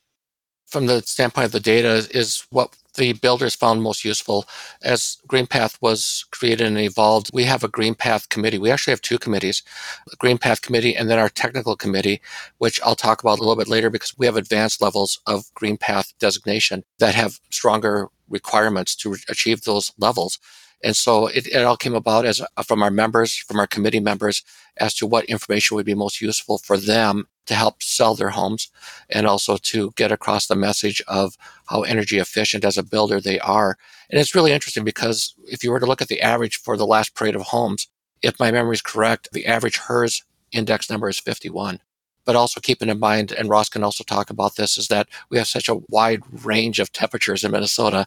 From 0.72 0.86
the 0.88 1.02
standpoint 1.02 1.46
of 1.46 1.52
the 1.52 1.60
data 1.60 2.08
is 2.12 2.48
what 2.50 2.76
the 2.96 3.14
builders 3.14 3.56
found 3.56 3.82
most 3.82 4.04
useful. 4.04 4.46
As 4.82 5.18
GreenPath 5.28 5.78
was 5.82 6.26
created 6.32 6.68
and 6.68 6.80
evolved, 6.80 7.30
we 7.34 7.44
have 7.44 7.64
a 7.64 7.70
GreenPath 7.70 8.30
committee. 8.30 8.58
We 8.58 8.72
actually 8.72 8.92
have 8.92 9.02
two 9.02 9.18
committees, 9.18 9.64
the 10.08 10.18
GreenPath 10.18 10.62
committee 10.62 10.96
and 10.96 11.10
then 11.10 11.20
our 11.20 11.30
technical 11.30 11.76
committee, 11.76 12.22
which 12.58 12.80
I'll 12.84 12.96
talk 12.96 13.22
about 13.22 13.40
a 13.40 13.42
little 13.42 13.56
bit 13.56 13.68
later 13.68 13.90
because 13.90 14.18
we 14.18 14.26
have 14.26 14.38
advanced 14.38 14.82
levels 14.82 15.20
of 15.28 15.46
GreenPath 15.56 16.14
designation 16.20 16.84
that 17.00 17.16
have 17.16 17.40
stronger 17.50 18.08
requirements 18.32 18.96
to 18.98 19.16
achieve 19.30 19.62
those 19.62 19.92
levels. 19.98 20.40
And 20.84 20.96
so 20.96 21.28
it, 21.28 21.48
it, 21.48 21.64
all 21.64 21.78
came 21.78 21.94
about 21.94 22.26
as 22.26 22.42
uh, 22.58 22.64
from 22.64 22.82
our 22.82 22.90
members, 22.90 23.36
from 23.36 23.60
our 23.60 23.68
committee 23.68 24.00
members, 24.00 24.44
as 24.78 24.96
to 24.96 25.06
what 25.06 25.26
information 25.26 25.76
would 25.76 25.86
be 25.86 25.94
most 25.94 26.22
useful 26.22 26.58
for 26.58 26.76
them 26.78 27.28
to 27.46 27.54
help 27.54 27.84
sell 27.84 28.16
their 28.16 28.30
homes 28.30 28.70
and 29.10 29.28
also 29.28 29.58
to 29.58 29.92
get 29.96 30.12
across 30.12 30.48
the 30.48 30.56
message 30.56 31.02
of 31.08 31.36
how 31.68 31.82
energy 31.84 32.18
efficient 32.18 32.66
as 32.66 32.78
a 32.78 32.84
builder 32.84 33.20
they 33.20 33.40
are. 33.40 33.78
And 34.10 34.20
it's 34.20 34.36
really 34.36 34.52
interesting 34.52 34.84
because 34.84 35.36
if 35.46 35.64
you 35.64 35.72
were 35.72 35.80
to 35.80 35.86
look 35.86 36.02
at 36.02 36.08
the 36.08 36.22
average 36.22 36.58
for 36.58 36.78
the 36.78 36.88
last 36.88 37.14
parade 37.14 37.36
of 37.36 37.42
homes, 37.44 37.88
if 38.22 38.40
my 38.40 38.52
memory 38.52 38.76
is 38.76 38.82
correct, 38.82 39.30
the 39.32 39.46
average 39.46 39.78
HERS 39.78 40.24
index 40.52 40.90
number 40.90 41.10
is 41.10 41.20
51. 41.20 41.80
But 42.26 42.36
also 42.36 42.60
keeping 42.60 42.90
in 42.90 43.00
mind, 43.00 43.32
and 43.32 43.50
Ross 43.50 43.70
can 43.70 43.84
also 43.84 44.04
talk 44.04 44.30
about 44.30 44.56
this, 44.56 44.78
is 44.78 44.88
that 44.90 45.08
we 45.30 45.38
have 45.38 45.48
such 45.48 45.68
a 45.68 45.82
wide 45.90 46.22
range 46.46 46.80
of 46.80 46.92
temperatures 46.92 47.44
in 47.44 47.52
Minnesota. 47.52 48.06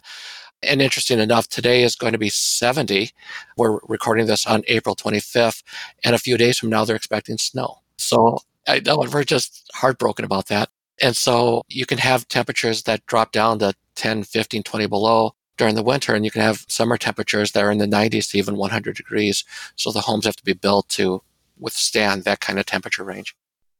And 0.63 0.81
interesting 0.81 1.19
enough, 1.19 1.47
today 1.47 1.83
is 1.83 1.95
going 1.95 2.13
to 2.13 2.19
be 2.19 2.29
70. 2.29 3.11
We're 3.57 3.79
recording 3.87 4.25
this 4.25 4.45
on 4.45 4.63
April 4.67 4.95
25th. 4.95 5.63
And 6.03 6.15
a 6.15 6.19
few 6.19 6.37
days 6.37 6.57
from 6.57 6.69
now, 6.69 6.85
they're 6.85 6.95
expecting 6.95 7.37
snow. 7.37 7.81
So 7.97 8.39
I 8.67 8.79
know 8.79 8.97
we're 8.97 9.23
just 9.23 9.69
heartbroken 9.73 10.25
about 10.25 10.47
that. 10.47 10.69
And 11.01 11.15
so 11.15 11.63
you 11.67 11.85
can 11.85 11.97
have 11.97 12.27
temperatures 12.27 12.83
that 12.83 13.05
drop 13.05 13.31
down 13.31 13.59
to 13.59 13.73
10, 13.95 14.23
15, 14.23 14.63
20 14.63 14.87
below 14.87 15.35
during 15.57 15.75
the 15.75 15.83
winter, 15.83 16.13
and 16.13 16.25
you 16.25 16.31
can 16.31 16.41
have 16.41 16.65
summer 16.67 16.97
temperatures 16.97 17.51
that 17.51 17.63
are 17.63 17.71
in 17.71 17.77
the 17.77 17.85
90s 17.85 18.31
to 18.31 18.37
even 18.37 18.57
100 18.57 18.95
degrees. 18.95 19.45
So 19.75 19.91
the 19.91 20.01
homes 20.01 20.25
have 20.25 20.35
to 20.35 20.43
be 20.43 20.53
built 20.53 20.89
to 20.89 21.21
withstand 21.57 22.23
that 22.23 22.41
kind 22.41 22.59
of 22.59 22.65
temperature 22.65 23.03
range. 23.03 23.35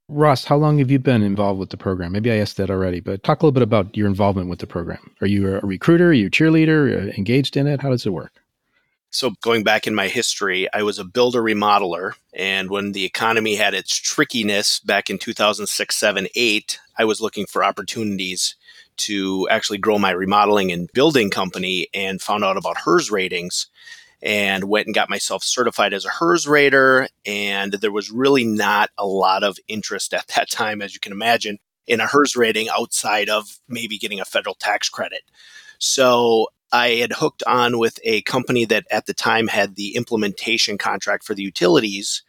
Ross, 0.07 0.45
how 0.45 0.55
long 0.55 0.77
have 0.77 0.91
you 0.91 1.00
been 1.00 1.24
involved 1.24 1.59
with 1.59 1.71
the 1.71 1.77
program? 1.77 2.12
Maybe 2.12 2.31
I 2.31 2.35
asked 2.35 2.57
that 2.57 2.69
already, 2.69 3.00
but 3.00 3.24
talk 3.24 3.41
a 3.41 3.45
little 3.45 3.53
bit 3.53 3.63
about 3.63 3.97
your 3.97 4.07
involvement 4.07 4.50
with 4.50 4.59
the 4.59 4.67
program. 4.67 5.12
Are 5.19 5.27
you 5.27 5.55
a 5.55 5.59
recruiter? 5.62 6.09
Are 6.09 6.13
you 6.13 6.27
a 6.27 6.29
cheerleader? 6.29 7.17
Engaged 7.17 7.57
in 7.57 7.65
it? 7.65 7.81
How 7.81 7.89
does 7.89 8.05
it 8.05 8.12
work? 8.12 8.43
So, 9.09 9.31
going 9.41 9.63
back 9.63 9.88
in 9.88 9.95
my 9.95 10.07
history, 10.07 10.67
I 10.74 10.83
was 10.83 11.00
a 11.00 11.05
builder 11.05 11.41
remodeler. 11.41 12.13
And 12.33 12.69
when 12.69 12.91
the 12.91 13.05
economy 13.05 13.55
had 13.55 13.74
its 13.74 13.97
trickiness 13.97 14.79
back 14.79 15.09
in 15.09 15.17
2006, 15.17 15.95
7, 15.95 16.27
8, 16.35 16.79
I 16.97 17.05
was 17.05 17.21
looking 17.21 17.45
for 17.45 17.63
opportunities 17.63 18.55
to 18.97 19.47
actually 19.50 19.77
grow 19.77 19.97
my 19.97 20.12
remodeling 20.12 20.71
and 20.71 20.91
building 20.93 21.29
company 21.29 21.88
and 21.93 22.21
found 22.21 22.43
out 22.43 22.57
about 22.57 22.77
HERS 22.77 23.09
ratings 23.09 23.67
and 24.25 24.63
went 24.63 24.88
and 24.88 24.96
got 24.96 25.08
myself 25.10 25.44
certified 25.44 25.94
as 25.94 26.03
a 26.03 26.10
HERS 26.10 26.48
rater. 26.48 27.08
And 27.27 27.74
there 27.74 27.91
was 27.91 28.10
really 28.10 28.44
not 28.44 28.89
a 28.98 29.05
lot 29.05 29.44
of 29.44 29.60
interest 29.67 30.15
at 30.15 30.27
that 30.36 30.50
time, 30.50 30.82
as 30.82 30.96
you 30.96 31.00
can 31.00 31.12
imagine, 31.12 31.60
in 31.86 32.00
a 32.00 32.08
HERS 32.08 32.36
rating 32.36 32.67
outside 32.67 33.29
of 33.29 33.60
maybe 33.70 34.00
getting 34.00 34.20
a 34.20 34.25
federal 34.25 34.55
tax 34.55 34.89
credit. 34.89 35.22
So 35.77 36.48
I 36.72 36.89
had 36.89 37.13
hooked 37.13 37.44
on 37.46 37.77
with 37.77 38.00
a 38.03 38.24
company 38.24 38.65
that 38.65 38.86
at 38.89 39.05
the 39.05 39.13
time 39.13 39.48
had 39.48 39.75
the 39.75 39.96
implementation 39.96 40.79
contract 40.79 41.24
for 41.24 41.36
the 41.36 41.44
utilities. 41.44 42.24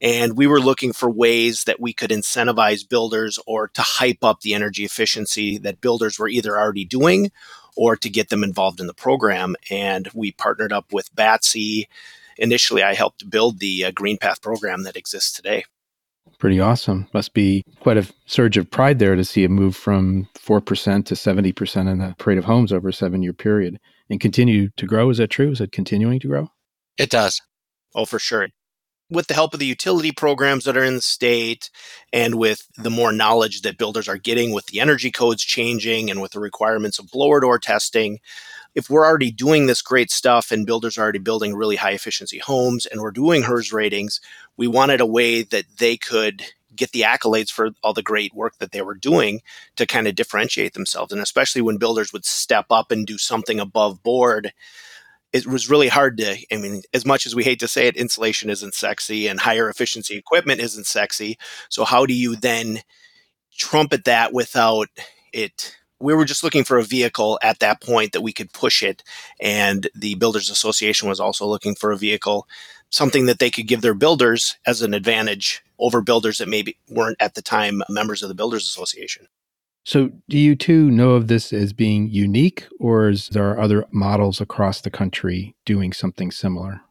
And 0.00 0.38
we 0.38 0.46
were 0.46 0.60
looking 0.60 0.94
for 0.94 1.10
ways 1.10 1.64
that 1.64 1.80
we 1.80 1.92
could 1.92 2.10
incentivize 2.10 2.88
builders 2.88 3.38
or 3.46 3.68
to 3.68 3.82
hype 3.82 4.24
up 4.24 4.40
the 4.40 4.54
energy 4.54 4.84
efficiency 4.84 5.58
that 5.58 5.82
builders 5.82 6.18
were 6.18 6.28
either 6.28 6.58
already 6.58 6.86
doing 6.86 7.30
or 7.76 7.96
to 7.96 8.10
get 8.10 8.28
them 8.28 8.44
involved 8.44 8.80
in 8.80 8.86
the 8.86 8.94
program. 8.94 9.56
And 9.70 10.08
we 10.14 10.32
partnered 10.32 10.72
up 10.72 10.92
with 10.92 11.14
Batsy. 11.14 11.86
Initially, 12.38 12.82
I 12.82 12.94
helped 12.94 13.28
build 13.30 13.58
the 13.58 13.84
uh, 13.86 13.90
GreenPath 13.92 14.42
program 14.42 14.84
that 14.84 14.96
exists 14.96 15.32
today. 15.32 15.64
Pretty 16.38 16.60
awesome. 16.60 17.08
Must 17.14 17.34
be 17.34 17.62
quite 17.80 17.96
a 17.96 18.06
surge 18.26 18.56
of 18.56 18.70
pride 18.70 18.98
there 18.98 19.14
to 19.14 19.24
see 19.24 19.44
it 19.44 19.50
move 19.50 19.76
from 19.76 20.28
4% 20.34 21.06
to 21.06 21.14
70% 21.14 21.90
in 21.90 21.98
the 21.98 22.14
parade 22.18 22.38
of 22.38 22.44
homes 22.44 22.72
over 22.72 22.88
a 22.88 22.92
seven 22.92 23.22
year 23.22 23.32
period 23.32 23.78
and 24.10 24.20
continue 24.20 24.68
to 24.76 24.86
grow. 24.86 25.08
Is 25.10 25.18
that 25.18 25.28
true? 25.28 25.50
Is 25.50 25.60
it 25.60 25.72
continuing 25.72 26.18
to 26.20 26.28
grow? 26.28 26.48
It 26.98 27.10
does. 27.10 27.40
Oh, 27.94 28.04
for 28.04 28.18
sure. 28.18 28.48
With 29.10 29.26
the 29.26 29.34
help 29.34 29.52
of 29.52 29.60
the 29.60 29.66
utility 29.66 30.10
programs 30.10 30.64
that 30.64 30.76
are 30.76 30.84
in 30.84 30.96
the 30.96 31.02
state 31.02 31.68
and 32.12 32.36
with 32.36 32.66
the 32.78 32.90
more 32.90 33.12
knowledge 33.12 33.60
that 33.62 33.76
builders 33.76 34.08
are 34.08 34.16
getting 34.16 34.52
with 34.52 34.66
the 34.66 34.80
energy 34.80 35.10
codes 35.10 35.42
changing 35.42 36.10
and 36.10 36.22
with 36.22 36.32
the 36.32 36.40
requirements 36.40 36.98
of 36.98 37.10
blower 37.10 37.40
door 37.40 37.58
testing, 37.58 38.20
if 38.74 38.88
we're 38.88 39.06
already 39.06 39.30
doing 39.30 39.66
this 39.66 39.82
great 39.82 40.10
stuff 40.10 40.50
and 40.50 40.66
builders 40.66 40.96
are 40.96 41.02
already 41.02 41.18
building 41.18 41.54
really 41.54 41.76
high 41.76 41.90
efficiency 41.90 42.38
homes 42.38 42.86
and 42.86 43.00
we're 43.00 43.10
doing 43.10 43.42
HERS 43.42 43.72
ratings, 43.72 44.20
we 44.56 44.66
wanted 44.66 45.00
a 45.00 45.06
way 45.06 45.42
that 45.42 45.64
they 45.78 45.96
could 45.96 46.42
get 46.74 46.92
the 46.92 47.02
accolades 47.02 47.50
for 47.50 47.70
all 47.82 47.92
the 47.92 48.02
great 48.02 48.34
work 48.34 48.56
that 48.58 48.72
they 48.72 48.80
were 48.82 48.94
doing 48.94 49.42
to 49.76 49.86
kind 49.86 50.08
of 50.08 50.14
differentiate 50.14 50.72
themselves. 50.72 51.12
And 51.12 51.20
especially 51.20 51.60
when 51.60 51.76
builders 51.76 52.12
would 52.12 52.24
step 52.24 52.66
up 52.70 52.90
and 52.90 53.06
do 53.06 53.18
something 53.18 53.60
above 53.60 54.02
board, 54.02 54.52
it 55.32 55.46
was 55.46 55.70
really 55.70 55.88
hard 55.88 56.18
to, 56.18 56.36
I 56.52 56.56
mean, 56.56 56.82
as 56.92 57.06
much 57.06 57.26
as 57.26 57.34
we 57.34 57.44
hate 57.44 57.60
to 57.60 57.68
say 57.68 57.86
it, 57.86 57.96
insulation 57.96 58.50
isn't 58.50 58.74
sexy 58.74 59.26
and 59.26 59.40
higher 59.40 59.68
efficiency 59.68 60.16
equipment 60.16 60.60
isn't 60.60 60.86
sexy. 60.86 61.38
So, 61.68 61.84
how 61.84 62.06
do 62.06 62.14
you 62.14 62.36
then 62.36 62.80
trumpet 63.56 64.04
that 64.04 64.32
without 64.32 64.88
it 65.32 65.76
we 66.02 66.14
were 66.14 66.24
just 66.24 66.42
looking 66.42 66.64
for 66.64 66.78
a 66.78 66.82
vehicle 66.82 67.38
at 67.42 67.60
that 67.60 67.80
point 67.80 68.12
that 68.12 68.22
we 68.22 68.32
could 68.32 68.52
push 68.52 68.82
it. 68.82 69.04
And 69.40 69.88
the 69.94 70.16
Builders 70.16 70.50
Association 70.50 71.08
was 71.08 71.20
also 71.20 71.46
looking 71.46 71.76
for 71.76 71.92
a 71.92 71.96
vehicle, 71.96 72.48
something 72.90 73.26
that 73.26 73.38
they 73.38 73.50
could 73.50 73.68
give 73.68 73.82
their 73.82 73.94
builders 73.94 74.56
as 74.66 74.82
an 74.82 74.94
advantage 74.94 75.62
over 75.78 76.00
builders 76.02 76.38
that 76.38 76.48
maybe 76.48 76.76
weren't 76.88 77.16
at 77.20 77.34
the 77.34 77.42
time 77.42 77.82
members 77.88 78.22
of 78.22 78.28
the 78.28 78.34
Builders 78.34 78.66
Association. 78.66 79.28
So, 79.84 80.10
do 80.28 80.38
you 80.38 80.54
two 80.54 80.90
know 80.90 81.10
of 81.10 81.26
this 81.26 81.52
as 81.52 81.72
being 81.72 82.08
unique, 82.08 82.68
or 82.78 83.08
is 83.08 83.28
there 83.28 83.58
other 83.58 83.84
models 83.90 84.40
across 84.40 84.80
the 84.80 84.90
country 84.90 85.56
doing 85.64 85.92
something 85.92 86.30
similar? 86.30 86.82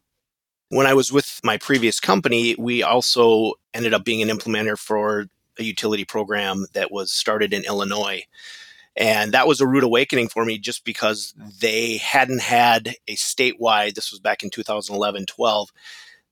When 0.69 0.87
I 0.87 0.93
was 0.93 1.11
with 1.11 1.39
my 1.43 1.57
previous 1.57 1.99
company, 2.01 2.55
we 2.57 2.83
also 2.83 3.53
ended 3.73 3.93
up 3.93 4.03
being 4.03 4.21
an 4.21 4.35
implementer 4.35 4.77
for 4.77 5.27
a 5.57 5.63
utility 5.63 6.03
program 6.03 6.65
that 6.73 6.91
was 6.91 7.11
started 7.11 7.53
in 7.53 7.63
Illinois. 7.63 8.23
And 8.97 9.31
that 9.31 9.47
was 9.47 9.61
a 9.61 9.67
rude 9.67 9.83
awakening 9.83 10.27
for 10.27 10.43
me 10.43 10.57
just 10.57 10.83
because 10.83 11.33
they 11.61 11.97
hadn't 11.97 12.41
had 12.41 12.95
a 13.07 13.15
statewide, 13.15 13.95
this 13.95 14.11
was 14.11 14.19
back 14.19 14.43
in 14.43 14.49
2011 14.49 15.27
12, 15.27 15.71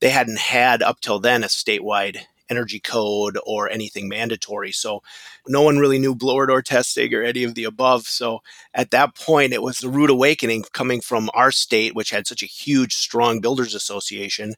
they 0.00 0.10
hadn't 0.10 0.38
had 0.38 0.82
up 0.82 1.00
till 1.00 1.18
then 1.18 1.42
a 1.42 1.46
statewide 1.46 2.18
energy 2.50 2.80
code 2.80 3.38
or 3.44 3.70
anything 3.70 4.08
mandatory. 4.08 4.72
So 4.72 5.02
no 5.46 5.62
one 5.62 5.78
really 5.78 5.98
knew 5.98 6.14
blower 6.14 6.46
door 6.46 6.62
testing 6.62 7.14
or 7.14 7.22
any 7.22 7.44
of 7.44 7.54
the 7.54 7.64
above. 7.64 8.06
So 8.06 8.40
at 8.74 8.90
that 8.90 9.14
point, 9.14 9.52
it 9.52 9.62
was 9.62 9.82
a 9.82 9.88
rude 9.88 10.10
awakening 10.10 10.64
coming 10.72 11.00
from 11.00 11.30
our 11.34 11.52
state, 11.52 11.94
which 11.94 12.10
had 12.10 12.26
such 12.26 12.42
a 12.42 12.46
huge, 12.46 12.94
strong 12.94 13.40
builders 13.40 13.74
association, 13.74 14.54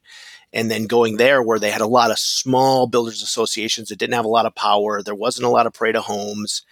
and 0.51 0.69
then 0.69 0.85
going 0.85 1.17
there 1.17 1.41
where 1.41 1.59
they 1.59 1.71
had 1.71 1.81
a 1.81 1.87
lot 1.87 2.11
of 2.11 2.19
small 2.19 2.87
builders 2.87 3.21
associations 3.21 3.89
that 3.89 3.97
didn't 3.97 4.13
have 4.13 4.25
a 4.25 4.29
lot 4.29 4.45
of 4.45 4.55
power. 4.55 5.01
There 5.01 5.15
wasn't 5.15 5.47
a 5.47 5.51
lot 5.51 5.65
of 5.65 5.73
parade 5.73 5.95
of 5.95 6.05
homes. 6.05 6.63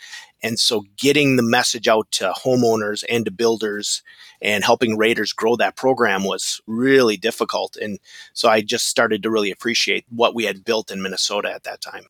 And 0.43 0.59
so 0.59 0.85
getting 0.97 1.35
the 1.35 1.43
message 1.43 1.87
out 1.87 2.09
to 2.11 2.33
homeowners 2.43 3.03
and 3.09 3.25
to 3.25 3.31
builders 3.31 4.01
and 4.41 4.63
helping 4.63 4.98
raters 4.98 5.33
grow 5.33 5.55
that 5.55 5.75
program 5.75 6.24
was 6.24 6.62
really 6.67 7.17
difficult. 7.17 7.75
And 7.75 8.00
so 8.33 8.50
I 8.50 8.62
just 8.62 8.88
started 8.88 9.24
to 9.24 9.29
really 9.29 9.51
appreciate 9.51 10.05
what 10.10 10.33
we 10.33 10.45
had 10.45 10.65
built 10.65 10.91
in 10.91 11.01
Minnesota 11.01 11.51
at 11.51 11.63
that 11.63 11.81
time. 11.81 12.05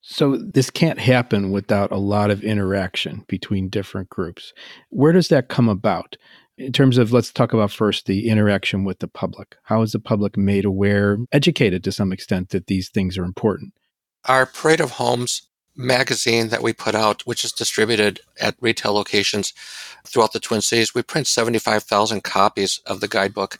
So 0.00 0.36
this 0.36 0.70
can't 0.70 1.00
happen 1.00 1.50
without 1.50 1.90
a 1.90 1.96
lot 1.96 2.30
of 2.30 2.44
interaction 2.44 3.24
between 3.26 3.68
different 3.68 4.08
groups. 4.08 4.52
Where 4.90 5.12
does 5.12 5.28
that 5.28 5.48
come 5.48 5.68
about? 5.68 6.16
In 6.58 6.72
terms 6.72 6.96
of, 6.96 7.12
let's 7.12 7.32
talk 7.32 7.52
about 7.52 7.72
first 7.72 8.06
the 8.06 8.28
interaction 8.28 8.84
with 8.84 9.00
the 9.00 9.08
public. 9.08 9.56
How 9.64 9.82
is 9.82 9.92
the 9.92 9.98
public 9.98 10.36
made 10.36 10.64
aware, 10.64 11.18
educated 11.32 11.84
to 11.84 11.92
some 11.92 12.12
extent 12.12 12.50
that 12.50 12.68
these 12.68 12.88
things 12.88 13.18
are 13.18 13.24
important? 13.24 13.74
Our 14.24 14.46
Parade 14.46 14.80
of 14.80 14.92
Homes 14.92 15.45
magazine 15.76 16.48
that 16.48 16.62
we 16.62 16.72
put 16.72 16.94
out, 16.94 17.22
which 17.26 17.44
is 17.44 17.52
distributed 17.52 18.20
at 18.40 18.56
retail 18.60 18.94
locations 18.94 19.52
throughout 20.04 20.32
the 20.32 20.40
Twin 20.40 20.62
Cities. 20.62 20.94
We 20.94 21.02
print 21.02 21.26
75,000 21.26 22.24
copies 22.24 22.80
of 22.86 23.00
the 23.00 23.08
guidebook 23.08 23.58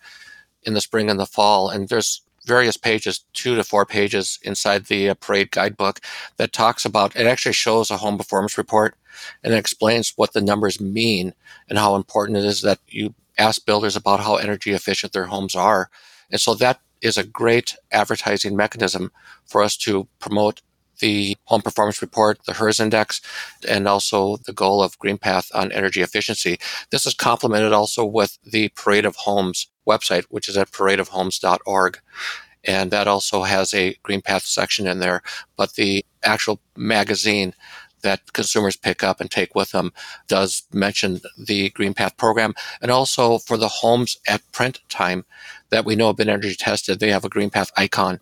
in 0.62 0.74
the 0.74 0.80
spring 0.80 1.10
and 1.10 1.20
the 1.20 1.26
fall. 1.26 1.68
And 1.68 1.88
there's 1.88 2.22
various 2.46 2.76
pages, 2.76 3.24
two 3.32 3.56
to 3.56 3.64
four 3.64 3.84
pages 3.84 4.38
inside 4.42 4.86
the 4.86 5.10
uh, 5.10 5.14
parade 5.14 5.50
guidebook 5.50 6.00
that 6.36 6.52
talks 6.52 6.84
about 6.84 7.14
it 7.16 7.26
actually 7.26 7.52
shows 7.52 7.90
a 7.90 7.96
home 7.98 8.16
performance 8.16 8.56
report 8.56 8.94
and 9.42 9.52
it 9.52 9.58
explains 9.58 10.12
what 10.16 10.32
the 10.32 10.40
numbers 10.40 10.80
mean 10.80 11.34
and 11.68 11.78
how 11.78 11.96
important 11.96 12.38
it 12.38 12.44
is 12.44 12.62
that 12.62 12.78
you 12.86 13.14
ask 13.38 13.66
builders 13.66 13.96
about 13.96 14.20
how 14.20 14.36
energy 14.36 14.72
efficient 14.72 15.12
their 15.12 15.26
homes 15.26 15.54
are. 15.54 15.90
And 16.30 16.40
so 16.40 16.54
that 16.54 16.80
is 17.02 17.18
a 17.18 17.24
great 17.24 17.76
advertising 17.92 18.56
mechanism 18.56 19.12
for 19.44 19.62
us 19.62 19.76
to 19.78 20.08
promote 20.18 20.62
the 21.00 21.36
home 21.44 21.62
performance 21.62 22.00
report, 22.02 22.38
the 22.46 22.54
HERS 22.54 22.80
index, 22.80 23.20
and 23.68 23.86
also 23.86 24.36
the 24.46 24.52
goal 24.52 24.82
of 24.82 24.98
GreenPath 24.98 25.50
on 25.54 25.72
energy 25.72 26.02
efficiency. 26.02 26.58
This 26.90 27.06
is 27.06 27.14
complemented 27.14 27.72
also 27.72 28.04
with 28.04 28.38
the 28.44 28.68
Parade 28.70 29.04
of 29.04 29.16
Homes 29.16 29.68
website, 29.86 30.24
which 30.30 30.48
is 30.48 30.56
at 30.56 30.70
paradeofhomes.org. 30.70 31.98
And 32.64 32.90
that 32.90 33.06
also 33.06 33.44
has 33.44 33.72
a 33.72 33.94
GreenPath 34.04 34.42
section 34.42 34.86
in 34.86 34.98
there. 34.98 35.22
But 35.56 35.74
the 35.74 36.04
actual 36.24 36.60
magazine 36.76 37.54
that 38.02 38.32
consumers 38.32 38.76
pick 38.76 39.02
up 39.02 39.20
and 39.20 39.30
take 39.30 39.54
with 39.54 39.72
them 39.72 39.92
does 40.28 40.64
mention 40.72 41.20
the 41.38 41.70
GreenPath 41.70 42.16
program. 42.16 42.54
And 42.80 42.90
also 42.90 43.38
for 43.38 43.56
the 43.56 43.68
homes 43.68 44.16
at 44.28 44.42
print 44.52 44.80
time 44.88 45.24
that 45.70 45.84
we 45.84 45.96
know 45.96 46.08
have 46.08 46.16
been 46.16 46.28
energy 46.28 46.54
tested, 46.54 47.00
they 47.00 47.10
have 47.10 47.24
a 47.24 47.30
GreenPath 47.30 47.70
icon 47.76 48.20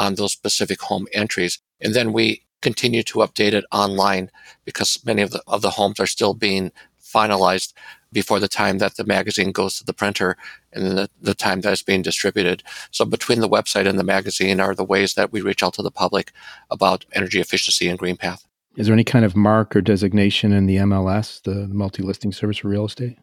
on 0.00 0.14
those 0.14 0.32
specific 0.32 0.80
home 0.80 1.06
entries. 1.12 1.58
And 1.80 1.94
then 1.94 2.12
we 2.14 2.42
continue 2.62 3.02
to 3.02 3.18
update 3.18 3.52
it 3.52 3.64
online 3.70 4.30
because 4.64 4.98
many 5.04 5.20
of 5.20 5.30
the, 5.30 5.42
of 5.46 5.60
the 5.60 5.70
homes 5.70 6.00
are 6.00 6.06
still 6.06 6.32
being 6.32 6.72
finalized 7.02 7.74
before 8.12 8.40
the 8.40 8.48
time 8.48 8.78
that 8.78 8.96
the 8.96 9.04
magazine 9.04 9.52
goes 9.52 9.76
to 9.76 9.84
the 9.84 9.92
printer 9.92 10.36
and 10.72 10.98
the, 10.98 11.10
the 11.20 11.34
time 11.34 11.60
that 11.60 11.72
it's 11.72 11.82
being 11.82 12.02
distributed. 12.02 12.62
So 12.90 13.04
between 13.04 13.40
the 13.40 13.48
website 13.48 13.86
and 13.86 13.98
the 13.98 14.04
magazine 14.04 14.58
are 14.58 14.74
the 14.74 14.84
ways 14.84 15.14
that 15.14 15.32
we 15.32 15.42
reach 15.42 15.62
out 15.62 15.74
to 15.74 15.82
the 15.82 15.90
public 15.90 16.32
about 16.70 17.04
energy 17.12 17.38
efficiency 17.38 17.86
and 17.86 17.98
GreenPath. 17.98 18.44
Is 18.76 18.86
there 18.86 18.94
any 18.94 19.04
kind 19.04 19.24
of 19.24 19.36
mark 19.36 19.76
or 19.76 19.82
designation 19.82 20.52
in 20.52 20.66
the 20.66 20.76
MLS, 20.76 21.42
the 21.42 21.68
multi 21.68 22.02
listing 22.02 22.32
service 22.32 22.58
for 22.58 22.68
real 22.68 22.86
estate? 22.86 23.18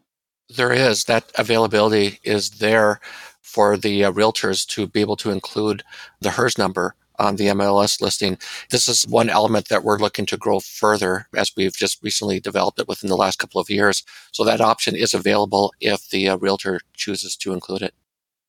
There 0.48 0.72
is. 0.72 1.04
That 1.04 1.30
availability 1.36 2.18
is 2.22 2.50
there 2.50 3.00
for 3.42 3.76
the 3.76 4.04
uh, 4.04 4.12
realtors 4.12 4.66
to 4.68 4.86
be 4.86 5.00
able 5.00 5.16
to 5.16 5.30
include 5.30 5.82
the 6.20 6.30
HERS 6.30 6.58
number 6.58 6.94
on 7.18 7.36
the 7.36 7.46
MLS 7.48 8.00
listing. 8.00 8.38
This 8.70 8.88
is 8.88 9.06
one 9.06 9.28
element 9.28 9.68
that 9.68 9.82
we're 9.82 9.98
looking 9.98 10.26
to 10.26 10.36
grow 10.36 10.60
further 10.60 11.26
as 11.34 11.52
we've 11.56 11.74
just 11.74 12.02
recently 12.02 12.40
developed 12.40 12.78
it 12.78 12.88
within 12.88 13.10
the 13.10 13.16
last 13.16 13.38
couple 13.38 13.60
of 13.60 13.68
years. 13.68 14.04
So 14.32 14.44
that 14.44 14.60
option 14.60 14.94
is 14.94 15.14
available 15.14 15.72
if 15.80 16.08
the 16.10 16.28
uh, 16.28 16.36
realtor 16.36 16.80
chooses 16.94 17.36
to 17.36 17.52
include 17.52 17.82
it. 17.82 17.94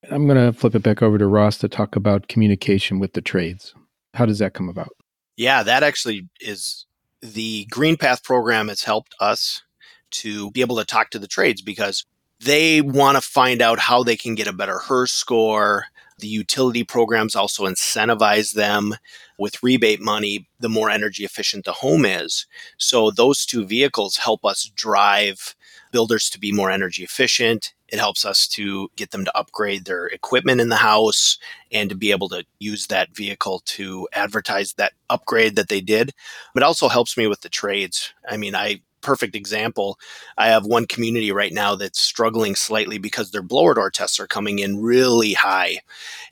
I'm 0.10 0.28
going 0.28 0.38
to 0.38 0.58
flip 0.58 0.76
it 0.76 0.84
back 0.84 1.02
over 1.02 1.18
to 1.18 1.28
Ross 1.28 1.58
to 1.58 1.68
talk 1.68 1.96
about 1.96 2.28
communication 2.28 3.00
with 3.00 3.14
the 3.14 3.22
trades. 3.22 3.74
How 4.14 4.26
does 4.26 4.40
that 4.40 4.54
come 4.54 4.70
about? 4.70 4.96
Yeah, 5.36 5.64
that 5.64 5.84
actually 5.84 6.30
is 6.40 6.86
the 7.22 7.66
Green 7.70 7.98
Path 7.98 8.24
program 8.24 8.70
has 8.70 8.84
helped 8.84 9.16
us 9.20 9.64
to 10.12 10.52
be 10.52 10.62
able 10.62 10.78
to 10.78 10.86
talk 10.86 11.10
to 11.12 11.20
the 11.20 11.28
trades 11.28 11.62
because 11.62 12.06
they 12.42 12.82
want 12.82 13.18
to 13.18 13.22
find 13.22 13.62
out 13.62 13.80
how 13.80 14.04
they 14.04 14.16
can 14.16 14.36
get 14.36 14.48
a 14.48 14.54
better 14.54 14.80
HERS 14.80 15.12
score. 15.12 15.86
The 16.20 16.28
utility 16.28 16.84
programs 16.84 17.36
also 17.36 17.66
incentivize 17.66 18.54
them 18.54 18.96
with 19.38 19.64
rebate 19.64 20.02
money 20.02 20.48
the 20.60 20.70
more 20.70 20.90
energy 20.90 21.24
efficient 21.24 21.66
the 21.66 21.72
home 21.72 22.06
is. 22.06 22.46
So 22.78 23.12
those 23.12 23.46
two 23.46 23.66
vehicles 23.66 24.18
help 24.18 24.46
us 24.46 24.72
drive 24.76 25.56
builders 25.92 26.30
to 26.30 26.40
be 26.40 26.52
more 26.52 26.70
energy 26.70 27.04
efficient. 27.04 27.74
It 27.88 28.00
helps 28.00 28.24
us 28.24 28.48
to 28.50 28.90
get 28.96 29.12
them 29.12 29.26
to 29.26 29.38
upgrade 29.38 29.86
their 29.86 30.06
equipment 30.08 30.62
in 30.62 30.70
the 30.70 30.76
house 30.76 31.38
and 31.72 31.90
to 31.90 31.96
be 31.96 32.12
able 32.12 32.30
to 32.30 32.46
use 32.60 32.88
that 32.88 33.16
vehicle 33.16 33.62
to 33.66 34.08
advertise 34.14 34.74
that 34.74 34.94
upgrade 35.10 35.56
that 35.56 35.70
they 35.70 35.82
did. 35.82 36.12
But 36.54 36.64
also 36.64 36.88
helps 36.88 37.18
me 37.18 37.28
with 37.28 37.42
the 37.42 37.50
trades. 37.50 38.14
I 38.30 38.38
mean, 38.38 38.56
I 38.56 38.82
perfect 39.02 39.36
example. 39.36 40.00
I 40.38 40.48
have 40.48 40.66
one 40.66 40.86
community 40.86 41.32
right 41.32 41.54
now 41.54 41.76
that's 41.76 42.00
struggling 42.00 42.56
slightly 42.56 42.98
because 42.98 43.32
their 43.32 43.42
blower 43.42 43.74
door 43.74 43.92
tests 43.92 44.20
are 44.20 44.28
coming 44.28 44.60
in 44.60 44.82
really 44.82 45.34
high. 45.34 45.80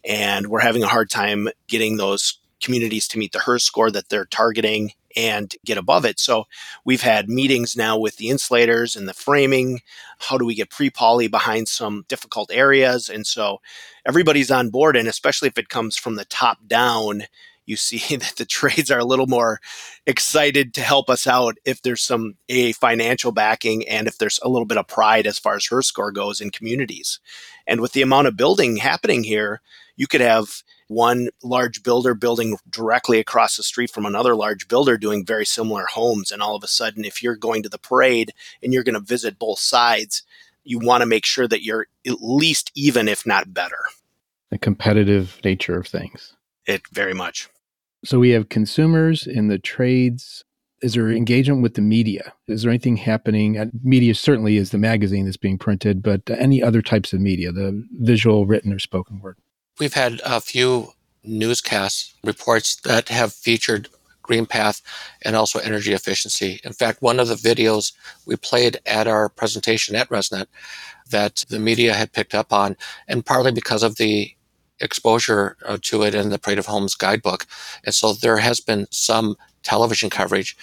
And 0.04 0.48
we're 0.48 0.60
having 0.60 0.84
a 0.84 0.88
hard 0.88 1.10
time 1.10 1.50
getting 1.68 1.98
those 1.98 2.40
communities 2.62 3.08
to 3.10 3.20
meet 3.20 3.32
the 3.32 3.40
HERS 3.40 3.64
score 3.64 3.92
that 3.92 4.10
they're 4.10 4.26
targeting 4.26 4.92
and 5.16 5.56
get 5.66 5.78
above 5.78 6.06
it. 6.06 6.20
So 6.20 6.46
we've 6.86 7.02
had 7.02 7.30
meetings 7.30 7.76
now 7.76 7.98
with 7.98 8.18
the 8.18 8.30
insulators 8.30 8.96
and 8.96 9.08
the 9.08 9.14
framing. 9.14 9.82
How 10.20 10.38
do 10.38 10.46
we 10.46 10.56
get 10.56 10.70
pre 10.70 10.90
poly 10.90 11.28
behind 11.28 11.68
some 11.68 12.06
difficult 12.08 12.52
areas? 12.54 13.10
And 13.10 13.26
so 13.26 13.60
everybody's 14.06 14.52
on 14.52 14.70
board. 14.70 14.96
And 14.96 15.08
especially 15.08 15.48
if 15.48 15.58
it 15.58 15.70
comes 15.70 15.98
from 15.98 16.16
the 16.16 16.26
top 16.26 16.60
down, 16.68 17.24
you 17.68 17.76
see 17.76 18.16
that 18.16 18.34
the 18.38 18.46
trades 18.46 18.90
are 18.90 19.00
a 19.00 19.06
little 19.06 19.28
more 19.28 19.60
excited 20.08 20.74
to 20.74 20.82
help 20.82 21.10
us 21.10 21.28
out 21.28 21.58
if 21.66 21.82
there's 21.82 22.02
some 22.02 22.36
a 22.50 22.72
financial 22.72 23.32
backing 23.32 23.88
and 23.88 24.08
if 24.08 24.18
there's 24.18 24.40
a 24.42 24.50
little 24.50 24.66
bit 24.66 24.78
of 24.78 24.88
pride 24.88 25.28
as 25.28 25.38
far 25.38 25.56
as 25.56 25.66
HERS 25.68 25.88
score 25.88 26.12
goes 26.12 26.42
in 26.42 26.50
communities. 26.50 27.20
And 27.68 27.82
with 27.82 27.92
the 27.92 28.02
amount 28.02 28.28
of 28.28 28.38
building 28.38 28.78
happening 28.78 29.24
here, 29.24 29.62
you 29.96 30.08
could 30.08 30.22
have 30.22 30.64
one 30.88 31.30
large 31.44 31.84
builder 31.84 32.14
building 32.14 32.58
directly 32.70 33.20
across 33.20 33.58
the 33.58 33.64
street 33.64 33.92
from 33.92 34.06
another 34.06 34.36
large 34.36 34.68
builder 34.68 34.98
doing 34.98 35.26
very 35.26 35.46
similar 35.46 35.86
homes. 35.86 36.32
And 36.32 36.42
all 36.42 36.56
of 36.56 36.64
a 36.64 36.68
sudden, 36.68 37.04
if 37.04 37.22
you're 37.22 37.36
going 37.36 37.62
to 37.64 37.70
the 37.70 37.78
parade 37.78 38.32
and 38.64 38.74
you're 38.74 38.84
going 38.84 38.94
to 38.94 39.02
visit 39.02 39.38
both 39.38 39.60
sides, 39.60 40.24
you 40.64 40.80
want 40.80 41.02
to 41.02 41.06
make 41.06 41.26
sure 41.26 41.48
that 41.48 41.64
you're 41.64 41.88
at 42.06 42.22
least 42.22 42.72
even, 42.74 43.08
if 43.08 43.26
not 43.26 43.54
better. 43.54 43.80
The 44.50 44.58
competitive 44.58 45.40
nature 45.44 45.78
of 45.78 45.88
things. 45.88 46.34
It 46.66 46.88
very 46.90 47.14
much. 47.14 47.50
So 48.06 48.20
we 48.20 48.30
have 48.32 48.50
consumers 48.50 49.26
in 49.26 49.48
the 49.48 49.58
trades. 49.58 50.44
Is 50.82 50.94
there 50.94 51.10
engagement 51.10 51.64
with 51.64 51.74
the 51.74 51.82
media? 51.82 52.34
Is 52.48 52.62
there 52.62 52.70
anything 52.70 52.98
happening? 52.98 53.72
Media 53.84 54.14
certainly 54.14 54.58
is 54.58 54.70
the 54.70 54.78
magazine 54.78 55.26
that's 55.26 55.38
being 55.38 55.58
printed, 55.58 56.04
but 56.04 56.22
any 56.30 56.62
other 56.62 56.82
types 56.82 57.14
of 57.14 57.20
media, 57.20 57.52
the 57.52 57.84
visual, 57.94 58.46
written, 58.46 58.72
or 58.72 58.80
spoken 58.80 59.20
word? 59.20 59.38
We've 59.80 59.94
had 59.94 60.22
a 60.24 60.40
few 60.40 60.94
newscasts 61.24 62.14
reports 62.24 62.76
that 62.78 63.10
have 63.10 63.34
featured 63.34 63.90
GreenPath 64.24 64.82
and 65.24 65.36
also 65.36 65.60
energy 65.60 65.94
efficiency. 65.94 66.60
In 66.64 66.74
fact, 66.74 67.02
one 67.02 67.20
of 67.20 67.28
the 67.28 67.36
videos 67.36 67.94
we 68.26 68.36
played 68.36 68.80
at 68.86 69.08
our 69.08 69.30
presentation 69.30 69.96
at 69.96 70.10
ResNet 70.10 70.46
that 71.10 71.46
the 71.50 71.60
media 71.60 71.94
had 71.94 72.14
picked 72.14 72.36
up 72.36 72.52
on, 72.54 72.76
and 73.08 73.26
partly 73.26 73.52
because 73.52 73.84
of 73.84 73.96
the 73.96 74.36
exposure 74.80 75.58
uh, 75.66 75.78
to 75.82 76.04
it 76.04 76.16
in 76.16 76.30
the 76.30 76.40
Parade 76.40 76.60
of 76.60 76.66
Homes 76.66 76.96
guidebook. 76.96 77.46
And 77.84 77.94
so 77.94 78.14
there 78.14 78.38
has 78.38 78.60
been 78.60 78.88
some 78.92 79.36
television 79.64 80.10
coverage 80.10 80.58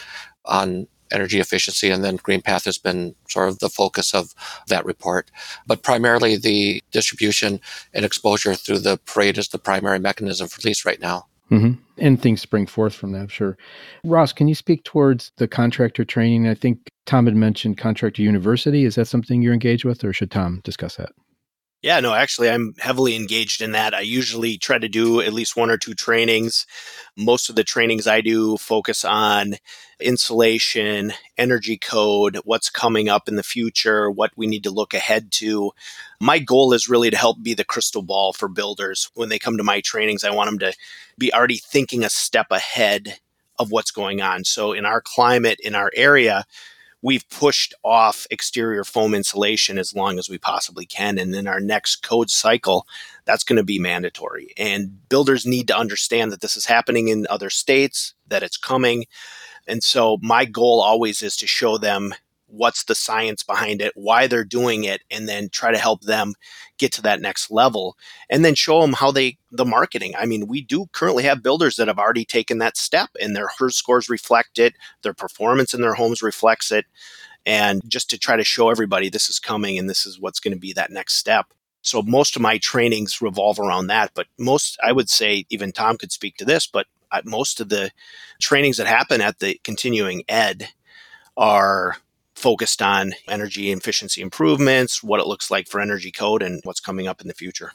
on 0.45 0.87
energy 1.13 1.39
efficiency, 1.39 1.91
and 1.91 2.03
then 2.03 2.19
GreenPath 2.19 2.65
has 2.65 2.79
been 2.79 3.15
sort 3.29 3.49
of 3.49 3.59
the 3.61 3.69
focus 3.69 4.15
of 4.15 4.35
that 4.69 4.85
report. 4.85 5.31
But 5.67 5.83
primarily, 5.83 6.37
the 6.37 6.83
distribution 6.91 7.61
and 7.93 8.05
exposure 8.05 8.55
through 8.55 8.81
the 8.81 8.99
parade 9.07 9.39
is 9.39 9.49
the 9.49 9.59
primary 9.59 9.99
mechanism 9.99 10.49
for 10.49 10.61
lease 10.67 10.85
right 10.85 11.01
now. 11.01 11.27
Mm-hmm. 11.51 11.75
And 11.99 12.21
things 12.21 12.41
spring 12.41 12.67
forth 12.67 12.95
from 12.95 13.13
that, 13.13 13.21
I'm 13.21 13.29
sure. 13.29 13.57
Ross, 14.03 14.33
can 14.33 14.49
you 14.49 14.55
speak 14.55 14.83
towards 14.83 15.31
the 15.37 15.47
contractor 15.47 16.05
training? 16.05 16.49
I 16.49 16.55
think 16.55 16.91
Tom 17.07 17.27
had 17.27 17.37
mentioned 17.37 17.79
Contractor 17.79 18.23
University. 18.23 18.85
Is 18.85 18.95
that 18.95 19.07
something 19.07 19.43
you're 19.43 19.53
engaged 19.53 19.85
with, 19.85 20.03
or 20.05 20.13
should 20.13 20.31
Tom 20.31 20.61
discuss 20.65 20.97
that? 20.97 21.13
Yeah, 21.85 22.01
no, 22.01 22.15
actually, 22.15 22.49
I'm 22.49 22.75
heavily 22.79 23.15
engaged 23.15 23.61
in 23.61 23.73
that. 23.73 23.93
I 23.93 24.01
usually 24.01 24.57
try 24.57 24.79
to 24.79 24.89
do 24.89 25.21
at 25.21 25.35
least 25.35 25.55
one 25.55 25.69
or 25.69 25.77
two 25.77 25.93
trainings. 25.93 26.67
Most 27.15 27.51
of 27.51 27.57
the 27.57 27.63
trainings 27.63 28.07
I 28.07 28.23
do 28.23 28.57
focus 28.57 29.05
on 29.05 29.57
insulation, 30.01 31.13
energy 31.37 31.77
code, 31.77 32.39
what's 32.47 32.71
coming 32.71 33.11
up 33.11 33.29
in 33.29 33.37
the 33.37 33.43
future, 33.43 34.11
what 34.11 34.31
we 34.35 34.47
need 34.47 34.65
to 34.65 34.71
look 34.71 34.95
ahead 34.95 35.31
to. 35.33 35.73
My 36.23 36.39
goal 36.39 36.73
is 36.73 36.89
really 36.89 37.11
to 37.11 37.19
help 37.19 37.43
be 37.43 37.53
the 37.53 37.67
crystal 37.67 38.01
ball 38.01 38.33
for 38.33 38.49
builders. 38.49 39.11
When 39.13 39.29
they 39.29 39.39
come 39.39 39.59
to 39.59 39.63
my 39.63 39.83
trainings, 39.83 40.25
I 40.25 40.35
want 40.35 40.49
them 40.49 40.61
to 40.61 40.73
be 41.19 41.35
already 41.35 41.59
thinking 41.59 42.03
a 42.03 42.09
step 42.09 42.47
ahead 42.51 43.19
of 43.59 43.71
what's 43.71 43.91
going 43.91 44.23
on. 44.23 44.45
So, 44.45 44.73
in 44.73 44.87
our 44.87 45.03
climate, 45.03 45.61
in 45.63 45.75
our 45.75 45.91
area, 45.95 46.47
we've 47.05 47.29
pushed 47.29 47.75
off 47.85 48.27
exterior 48.31 48.83
foam 48.83 49.15
insulation 49.15 49.77
as 49.79 49.95
long 49.95 50.19
as 50.19 50.31
we 50.31 50.39
possibly 50.39 50.87
can. 50.87 51.19
And 51.19 51.35
in 51.35 51.47
our 51.47 51.61
next 51.61 51.97
code 51.97 52.31
cycle, 52.31 52.87
that's 53.27 53.45
going 53.45 53.59
to 53.59 53.63
be 53.63 53.79
mandatory. 53.79 54.55
And 54.57 55.07
builders 55.11 55.45
need 55.45 55.69
to 55.69 55.77
understand 55.77 56.33
that 56.33 56.41
this 56.41 56.57
is 56.57 56.65
happening 56.65 57.09
in 57.09 57.27
other 57.29 57.51
states, 57.51 58.15
that 58.29 58.43
it's 58.43 58.57
coming. 58.57 59.05
And 59.69 59.85
so 59.85 60.17
my 60.23 60.47
goal 60.47 60.81
always 60.81 61.21
is 61.21 61.37
to 61.37 61.47
show 61.47 61.77
them 61.77 62.15
what's 62.57 62.85
the 62.85 62.95
science 62.95 63.43
behind 63.43 63.81
it, 63.81 63.93
why 63.95 64.27
they're 64.27 64.45
doing 64.45 64.85
it, 64.85 65.03
and 65.11 65.29
then 65.29 65.49
try 65.49 65.73
to 65.73 65.79
help 65.79 66.03
them 66.03 66.35
get 66.79 66.93
to 66.93 67.03
that 67.03 67.21
next 67.21 67.51
level 67.51 67.97
and 68.31 68.45
then 68.45 68.55
show 68.55 68.81
them 68.81 68.93
how 68.93 69.11
they, 69.11 69.37
the 69.51 69.65
marketing. 69.65 70.15
I 70.19 70.27
mean, 70.27 70.47
we 70.47 70.61
do 70.61 70.87
currently 70.93 71.25
have 71.25 71.43
builders 71.43 71.77
that 71.77 71.89
have 71.89 71.99
already 71.99 72.25
taken 72.25 72.59
that 72.59 72.77
step 72.77 73.11
and 73.21 73.35
their 73.35 73.49
HERS 73.59 73.77
scores 73.77 74.09
reflect 74.09 74.59
it, 74.59 74.75
their 75.03 75.15
performance 75.15 75.75
in 75.75 75.81
their 75.81 75.95
homes 75.95 76.23
reflects 76.23 76.71
it. 76.71 76.87
And 77.47 77.83
just 77.87 78.09
to 78.11 78.19
try 78.19 78.37
to 78.37 78.45
show 78.45 78.71
everybody 78.71 79.11
this 79.11 79.29
is 79.29 79.39
coming 79.39 79.79
and 79.79 79.89
this 79.89 80.07
is 80.07 80.19
what's 80.19 80.41
going 80.41 80.55
to 80.55 80.61
be 80.61 80.73
that 80.73 80.91
next 80.91 81.15
step. 81.15 81.47
So 81.83 82.01
most 82.01 82.35
of 82.35 82.43
my 82.43 82.57
trainings 82.59 83.21
revolve 83.21 83.59
around 83.59 83.89
that. 83.89 84.13
But 84.15 84.27
most, 84.39 84.79
I 84.83 84.93
would 84.93 85.11
say, 85.11 85.45
even 85.51 85.71
Tom 85.71 85.99
could 85.99 86.13
speak 86.13 86.37
to 86.39 86.47
this, 86.47 86.67
but 86.67 86.87
uh, 87.13 87.21
most 87.27 87.61
of 87.61 87.69
the 87.69 87.91
trainings 88.41 88.79
that 88.79 88.87
happen 88.87 89.21
at 89.21 89.39
the 89.39 89.61
continuing 89.63 90.25
ed 90.27 90.69
are 91.37 91.97
focused 92.35 92.83
on 92.83 93.15
energy 93.29 93.71
efficiency 93.71 94.21
improvements, 94.21 95.03
what 95.03 95.21
it 95.21 95.27
looks 95.27 95.51
like 95.51 95.69
for 95.69 95.81
energy 95.81 96.11
code, 96.11 96.43
and 96.43 96.61
what's 96.65 96.81
coming 96.81 97.07
up 97.07 97.21
in 97.21 97.29
the 97.29 97.35
future. 97.35 97.73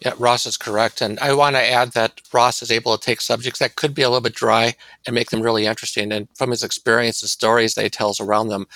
Yeah, 0.00 0.14
Ross 0.18 0.46
is 0.46 0.56
correct. 0.56 1.02
And 1.02 1.18
I 1.18 1.34
want 1.34 1.56
to 1.56 1.62
add 1.62 1.92
that 1.92 2.22
Ross 2.32 2.62
is 2.62 2.70
able 2.70 2.96
to 2.96 3.04
take 3.04 3.20
subjects 3.20 3.58
that 3.58 3.76
could 3.76 3.94
be 3.94 4.00
a 4.00 4.08
little 4.08 4.22
bit 4.22 4.34
dry 4.34 4.74
and 5.06 5.14
make 5.14 5.28
them 5.28 5.42
really 5.42 5.66
interesting. 5.66 6.10
And 6.10 6.26
from 6.34 6.50
his 6.50 6.62
experience 6.62 7.20
and 7.20 7.28
stories 7.28 7.74
that 7.74 7.82
he 7.82 7.90
tells 7.90 8.18
around 8.18 8.48
them, 8.48 8.66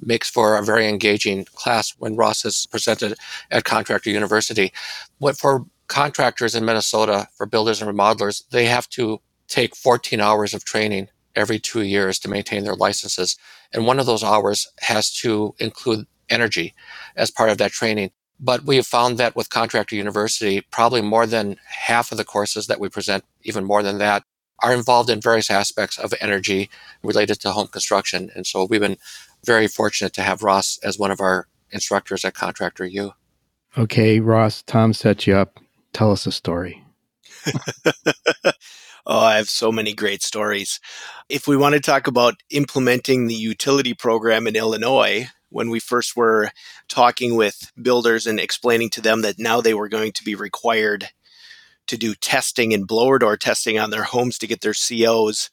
makes 0.00 0.28
for 0.28 0.56
a 0.56 0.64
very 0.64 0.88
engaging 0.88 1.44
class 1.44 1.94
when 1.98 2.16
Ross 2.16 2.44
is 2.44 2.66
presented 2.66 3.16
at 3.52 3.62
Contractor 3.62 4.10
University. 4.10 4.72
What 5.18 5.38
for 5.38 5.66
contractors 5.86 6.56
in 6.56 6.64
Minnesota, 6.64 7.28
for 7.36 7.46
builders 7.46 7.80
and 7.80 7.88
remodelers, 7.88 8.42
they 8.50 8.66
have 8.66 8.88
to 8.90 9.20
take 9.46 9.76
14 9.76 10.20
hours 10.20 10.52
of 10.52 10.64
training 10.64 11.08
every 11.34 11.58
two 11.58 11.82
years 11.82 12.18
to 12.20 12.28
maintain 12.28 12.64
their 12.64 12.74
licenses. 12.74 13.36
And 13.72 13.86
one 13.86 13.98
of 13.98 14.06
those 14.06 14.24
hours 14.24 14.68
has 14.80 15.12
to 15.20 15.54
include 15.58 16.06
energy 16.28 16.74
as 17.16 17.30
part 17.30 17.50
of 17.50 17.58
that 17.58 17.72
training. 17.72 18.10
But 18.40 18.64
we 18.64 18.76
have 18.76 18.86
found 18.86 19.18
that 19.18 19.36
with 19.36 19.50
Contractor 19.50 19.94
University, 19.94 20.62
probably 20.70 21.00
more 21.00 21.26
than 21.26 21.56
half 21.66 22.10
of 22.10 22.18
the 22.18 22.24
courses 22.24 22.66
that 22.66 22.80
we 22.80 22.88
present, 22.88 23.24
even 23.42 23.64
more 23.64 23.82
than 23.82 23.98
that, 23.98 24.24
are 24.62 24.72
involved 24.72 25.10
in 25.10 25.20
various 25.20 25.50
aspects 25.50 25.98
of 25.98 26.14
energy 26.20 26.70
related 27.02 27.40
to 27.40 27.52
home 27.52 27.66
construction. 27.66 28.30
And 28.34 28.46
so 28.46 28.64
we've 28.64 28.80
been 28.80 28.96
very 29.44 29.66
fortunate 29.66 30.12
to 30.14 30.22
have 30.22 30.42
Ross 30.42 30.78
as 30.82 30.98
one 30.98 31.10
of 31.10 31.20
our 31.20 31.48
instructors 31.70 32.24
at 32.24 32.34
Contractor 32.34 32.86
U. 32.86 33.12
Okay, 33.76 34.20
Ross, 34.20 34.62
Tom 34.62 34.92
set 34.92 35.26
you 35.26 35.34
up. 35.34 35.58
Tell 35.92 36.12
us 36.12 36.26
a 36.26 36.32
story. 36.32 36.81
oh, 39.06 39.18
I 39.18 39.36
have 39.36 39.48
so 39.48 39.72
many 39.72 39.92
great 39.92 40.22
stories. 40.22 40.80
If 41.28 41.46
we 41.46 41.56
want 41.56 41.74
to 41.74 41.80
talk 41.80 42.06
about 42.06 42.42
implementing 42.50 43.26
the 43.26 43.34
utility 43.34 43.94
program 43.94 44.46
in 44.46 44.56
Illinois, 44.56 45.28
when 45.52 45.70
we 45.70 45.78
first 45.78 46.16
were 46.16 46.50
talking 46.88 47.36
with 47.36 47.70
builders 47.80 48.26
and 48.26 48.40
explaining 48.40 48.90
to 48.90 49.00
them 49.00 49.22
that 49.22 49.38
now 49.38 49.60
they 49.60 49.74
were 49.74 49.88
going 49.88 50.12
to 50.12 50.24
be 50.24 50.34
required 50.34 51.10
to 51.86 51.96
do 51.96 52.14
testing 52.14 52.72
and 52.72 52.86
blower 52.86 53.18
door 53.18 53.36
testing 53.36 53.78
on 53.78 53.90
their 53.90 54.04
homes 54.04 54.38
to 54.38 54.46
get 54.46 54.60
their 54.60 54.74
COs. 54.74 55.50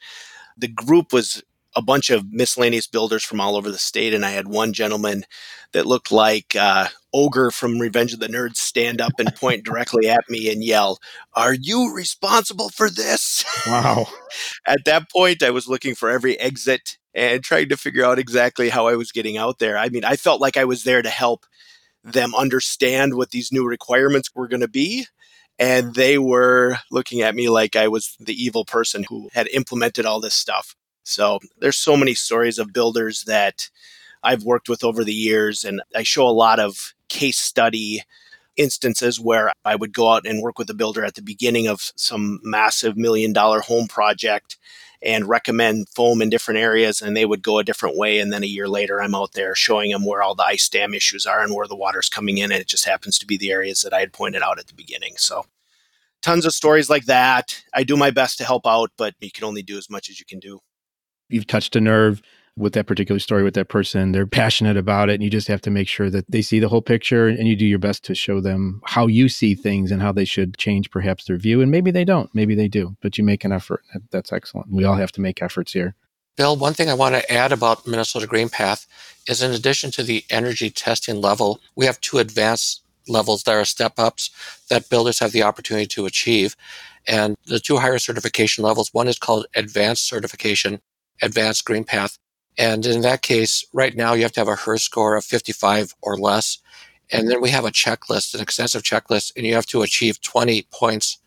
The 0.58 0.68
group 0.68 1.12
was 1.12 1.44
a 1.76 1.82
bunch 1.82 2.10
of 2.10 2.32
miscellaneous 2.32 2.88
builders 2.88 3.24
from 3.24 3.42
all 3.42 3.56
over 3.56 3.70
the 3.70 3.78
state, 3.78 4.14
and 4.14 4.26
I 4.26 4.32
had 4.32 4.48
one 4.48 4.74
gentleman 4.74 5.26
that 5.74 5.86
looked 5.86 6.12
like 6.12 6.56
uh, 6.56 6.88
ogre 7.14 7.52
from 7.52 7.80
Revenge 7.80 8.14
of 8.14 8.20
the 8.20 8.28
Nerds 8.28 8.58
stand 8.58 9.02
up 9.02 9.14
and 9.20 9.36
point 9.36 9.64
directly 9.64 10.10
at 10.10 10.30
me 10.30 10.52
and 10.52 10.64
yell, 10.64 11.00
"Are 11.34 11.54
you 11.54 11.94
responsible 11.94 12.70
for 12.70 12.90
this?" 12.90 13.46
Wow! 13.68 14.08
at 14.68 14.86
that 14.86 15.10
point, 15.12 15.44
I 15.44 15.50
was 15.50 15.68
looking 15.68 15.96
for 15.96 16.10
every 16.10 16.40
exit 16.40 16.98
and 17.14 17.44
trying 17.44 17.70
to 17.70 17.78
figure 17.78 18.06
out 18.06 18.20
exactly 18.20 18.70
how 18.70 18.88
I 18.88 18.96
was 18.96 19.12
getting 19.12 19.38
out 19.38 19.60
there. 19.60 19.78
I 19.78 19.90
mean, 19.90 20.06
I 20.06 20.16
felt 20.16 20.42
like 20.42 20.58
I 20.58 20.66
was 20.66 20.84
there 20.84 21.02
to 21.02 21.10
help 21.10 21.46
them 22.04 22.34
understand 22.36 23.16
what 23.16 23.32
these 23.32 23.52
new 23.52 23.66
requirements 23.66 24.30
were 24.34 24.48
going 24.48 24.62
to 24.62 24.68
be. 24.68 25.08
And 25.58 25.94
they 25.96 26.18
were 26.18 26.78
looking 26.90 27.22
at 27.22 27.36
me 27.36 27.50
like 27.50 27.76
I 27.76 27.90
was 27.90 28.16
the 28.20 28.34
evil 28.34 28.64
person 28.64 29.04
who 29.10 29.30
had 29.34 29.48
implemented 29.50 30.06
all 30.06 30.22
this 30.22 30.36
stuff. 30.36 30.76
So 31.04 31.40
there's 31.58 31.76
so 31.76 31.98
many 31.98 32.14
stories 32.14 32.58
of 32.60 32.72
builders 32.72 33.24
that 33.24 33.70
I've 34.24 34.44
worked 34.44 34.70
with 34.70 34.84
over 34.84 35.04
the 35.04 35.14
years. 35.14 35.64
And 35.64 35.82
I 35.96 36.04
show 36.04 36.28
a 36.28 36.30
lot 36.30 36.60
of 36.60 36.94
case 37.08 37.40
study 37.40 38.04
instances 38.60 39.20
where 39.20 39.54
I 39.64 39.76
would 39.76 39.94
go 39.94 40.12
out 40.12 40.28
and 40.28 40.42
work 40.42 40.60
with 40.60 40.70
a 40.70 40.74
builder 40.74 41.04
at 41.06 41.16
the 41.16 41.22
beginning 41.22 41.68
of 41.68 41.92
some 41.96 42.40
massive 42.44 42.98
million 42.98 43.34
dollar 43.34 43.62
home 43.62 43.88
project 43.88 44.58
and 45.02 45.30
recommend 45.30 45.88
foam 45.90 46.22
in 46.22 46.30
different 46.30 46.60
areas 46.60 47.02
and 47.02 47.16
they 47.16 47.26
would 47.26 47.42
go 47.42 47.58
a 47.58 47.64
different 47.64 47.98
way 47.98 48.20
and 48.20 48.34
then 48.34 48.44
a 48.44 48.48
year 48.48 48.68
later 48.68 49.02
i'm 49.02 49.16
out 49.16 49.32
there 49.32 49.56
showing 49.56 49.92
them 49.92 50.06
where 50.06 50.22
all 50.22 50.36
the 50.36 50.44
ice 50.44 50.68
dam 50.68 50.94
issues 50.94 51.26
are 51.26 51.42
and 51.42 51.56
where 51.56 51.68
the 51.68 51.76
water's 51.76 52.10
coming 52.10 52.38
in 52.38 52.52
and 52.52 52.60
it 52.60 52.68
just 52.68 52.84
happens 52.84 53.18
to 53.18 53.26
be 53.26 53.38
the 53.38 53.52
areas 53.52 53.82
that 53.82 53.94
i 53.94 54.02
had 54.02 54.12
pointed 54.12 54.42
out 54.42 54.60
at 54.60 54.68
the 54.68 54.74
beginning. 54.74 55.14
So 55.16 55.46
tons 56.22 56.46
of 56.46 56.54
stories 56.54 56.90
like 56.90 57.06
that. 57.06 57.64
I 57.74 57.84
do 57.84 57.96
my 57.96 58.12
best 58.12 58.38
to 58.40 58.44
help 58.44 58.68
out 58.68 58.92
but 58.98 59.16
you 59.22 59.32
can 59.32 59.46
only 59.46 59.62
do 59.62 59.78
as 59.78 59.90
much 59.90 60.10
as 60.10 60.20
you 60.20 60.26
can 60.26 60.40
do. 60.40 60.60
You've 61.30 61.48
touched 61.48 61.78
a 61.78 61.82
nerve 61.82 62.22
with 62.60 62.74
that 62.74 62.86
particular 62.86 63.20
story 63.20 63.44
with 63.44 63.54
that 63.56 63.70
person. 63.70 64.12
They're 64.12 64.28
passionate 64.28 64.78
about 64.78 65.10
it, 65.10 65.16
and 65.16 65.24
you 65.24 65.30
just 65.30 65.48
have 65.48 65.62
to 65.62 65.72
make 65.72 65.88
sure 65.88 66.10
that 66.10 66.30
they 66.30 66.42
see 66.42 66.60
the 66.60 66.68
whole 66.68 66.82
picture 66.82 67.28
and 67.28 67.48
you 67.48 67.56
do 67.56 67.66
your 67.66 67.80
best 67.80 68.04
to 68.06 68.16
show 68.16 68.42
them 68.42 68.82
how 68.86 69.08
you 69.08 69.30
see 69.30 69.56
things 69.56 69.92
and 69.92 70.02
how 70.02 70.12
they 70.12 70.26
should 70.26 70.58
change 70.58 70.92
perhaps 70.92 71.26
their 71.26 71.38
view. 71.38 71.62
And 71.62 71.72
maybe 71.72 71.90
they 71.90 72.06
don't, 72.06 72.30
maybe 72.36 72.56
they 72.56 72.68
do, 72.68 72.98
but 73.02 73.18
you 73.18 73.24
make 73.24 73.46
an 73.46 73.52
effort. 73.52 73.84
That's 74.12 74.34
excellent. 74.34 74.72
We 74.72 74.84
all 74.84 74.96
have 74.96 75.12
to 75.14 75.22
make 75.22 75.42
efforts 75.42 75.74
here. 75.74 75.96
Bill, 76.36 76.56
one 76.56 76.74
thing 76.74 76.90
I 76.90 76.94
want 76.94 77.16
to 77.16 77.32
add 77.32 77.52
about 77.52 77.88
Minnesota 77.88 78.28
Green 78.28 78.50
Path 78.50 78.88
is 79.28 79.42
in 79.42 79.52
addition 79.52 79.92
to 79.92 80.04
the 80.04 80.24
energy 80.30 80.70
testing 80.70 81.20
level, 81.20 81.60
we 81.76 81.86
have 81.86 82.00
two 82.02 82.18
advanced 82.18 82.82
levels 83.08 83.44
that 83.44 83.56
are 83.56 83.66
step 83.66 83.94
ups 83.98 84.30
that 84.70 84.90
builders 84.90 85.20
have 85.20 85.32
the 85.32 85.44
opportunity 85.44 85.88
to 85.88 86.06
achieve. 86.06 86.56
And 87.08 87.36
the 87.46 87.60
two 87.60 87.78
higher 87.78 88.00
certification 88.00 88.64
levels, 88.64 88.94
one 88.94 89.08
is 89.08 89.18
called 89.18 89.48
advanced 89.56 90.08
certification, 90.08 90.80
advanced 91.22 91.66
green 91.66 91.84
path, 91.84 92.18
and 92.60 92.86
in 92.86 93.02
that 93.02 93.22
case, 93.22 93.66
right 93.72 93.96
now 93.96 94.14
you 94.14 94.24
have 94.24 94.34
to 94.34 94.42
have 94.42 94.50
a 94.50 94.56
HERS 94.56 94.84
score 94.84 95.16
of 95.16 95.24
55 95.24 95.96
or 96.02 96.18
less. 96.18 96.58
And 97.10 97.30
then 97.30 97.42
we 97.42 97.52
have 97.52 97.64
a 97.64 97.72
checklist, 97.72 98.36
an 98.36 98.42
extensive 98.42 98.84
checklist, 98.84 99.32
and 99.38 99.46
you 99.46 99.56
have 99.56 99.66
to 99.68 99.82
achieve 99.82 100.22
20 100.22 100.64
points 100.64 101.20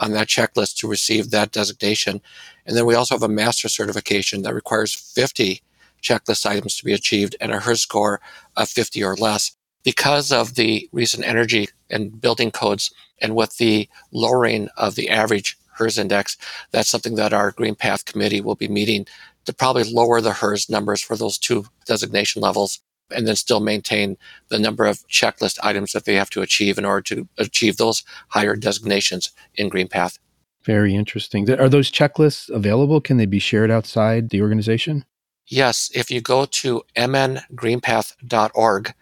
on 0.00 0.10
that 0.12 0.26
checklist 0.26 0.76
to 0.78 0.88
receive 0.88 1.30
that 1.30 1.52
designation. 1.52 2.20
And 2.66 2.76
then 2.76 2.86
we 2.86 2.96
also 2.96 3.14
have 3.14 3.22
a 3.22 3.28
master 3.28 3.68
certification 3.68 4.42
that 4.42 4.52
requires 4.52 4.92
50 4.92 5.62
checklist 6.02 6.44
items 6.44 6.76
to 6.76 6.84
be 6.84 6.92
achieved 6.92 7.36
and 7.40 7.52
a 7.52 7.60
HERS 7.60 7.82
score 7.82 8.20
of 8.56 8.68
50 8.68 9.04
or 9.04 9.14
less. 9.14 9.52
Because 9.84 10.32
of 10.32 10.56
the 10.56 10.88
recent 10.90 11.24
energy 11.24 11.68
and 11.88 12.20
building 12.20 12.50
codes 12.50 12.92
and 13.22 13.36
with 13.36 13.58
the 13.58 13.88
lowering 14.10 14.68
of 14.76 14.96
the 14.96 15.08
average 15.08 15.56
HERS 15.74 15.98
index, 15.98 16.36
that's 16.72 16.90
something 16.90 17.14
that 17.14 17.32
our 17.32 17.52
Green 17.52 17.76
Path 17.76 18.04
committee 18.04 18.40
will 18.40 18.56
be 18.56 18.68
meeting 18.68 19.06
to 19.44 19.52
probably 19.52 19.84
lower 19.84 20.20
the 20.20 20.32
HERS 20.34 20.68
numbers 20.68 21.00
for 21.00 21.16
those 21.16 21.38
two 21.38 21.66
designation 21.86 22.42
levels 22.42 22.80
and 23.10 23.26
then 23.26 23.36
still 23.36 23.60
maintain 23.60 24.16
the 24.48 24.58
number 24.58 24.86
of 24.86 25.06
checklist 25.08 25.58
items 25.62 25.92
that 25.92 26.04
they 26.04 26.14
have 26.14 26.30
to 26.30 26.42
achieve 26.42 26.78
in 26.78 26.84
order 26.84 27.02
to 27.02 27.28
achieve 27.38 27.76
those 27.76 28.02
higher 28.28 28.56
designations 28.56 29.30
in 29.56 29.68
GreenPath. 29.70 30.18
Very 30.64 30.94
interesting. 30.94 31.50
Are 31.50 31.68
those 31.68 31.90
checklists 31.90 32.48
available? 32.50 33.00
Can 33.00 33.16
they 33.16 33.26
be 33.26 33.38
shared 33.38 33.70
outside 33.70 34.30
the 34.30 34.42
organization? 34.42 35.04
Yes. 35.46 35.90
If 35.94 36.10
you 36.10 36.20
go 36.20 36.44
to 36.44 36.82
mngreenpath.org, 36.96 38.94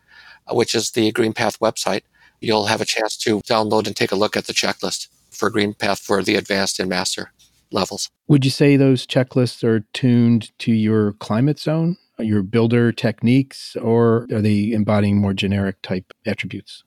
which 0.51 0.75
is 0.75 0.93
the 0.93 1.13
GreenPath 1.13 1.59
website, 1.59 2.03
you'll 2.41 2.67
have 2.67 2.81
a 2.81 2.87
chance 2.87 3.17
to 3.19 3.41
download 3.41 3.87
and 3.87 3.97
take 3.97 4.13
a 4.13 4.17
look 4.17 4.37
at 4.37 4.47
the 4.47 4.55
checklist 4.55 5.09
for 5.31 5.51
GreenPath 5.51 6.01
for 6.01 6.23
the 6.23 6.37
advanced 6.37 6.79
and 6.81 6.89
master 6.89 7.33
levels. 7.71 8.11
Would 8.27 8.45
you 8.45 8.51
say 8.51 8.77
those 8.77 9.07
checklists 9.07 9.65
are 9.65 9.81
tuned 9.93 10.57
to 10.59 10.73
your 10.73 11.13
climate 11.15 11.59
zone, 11.59 11.97
your 12.19 12.43
builder 12.43 12.93
techniques, 12.93 13.77
or 13.77 14.27
are 14.33 14.41
they 14.41 14.73
embodying 14.73 15.19
more 15.19 15.35
generic 15.35 15.81
type 15.83 16.13
attributes? 16.27 16.85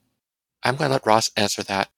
I'm 0.62 0.76
going 0.76 0.88
to 0.88 0.94
let 0.94 1.06
Ross 1.06 1.30
answer 1.36 1.62
that. 1.64 1.88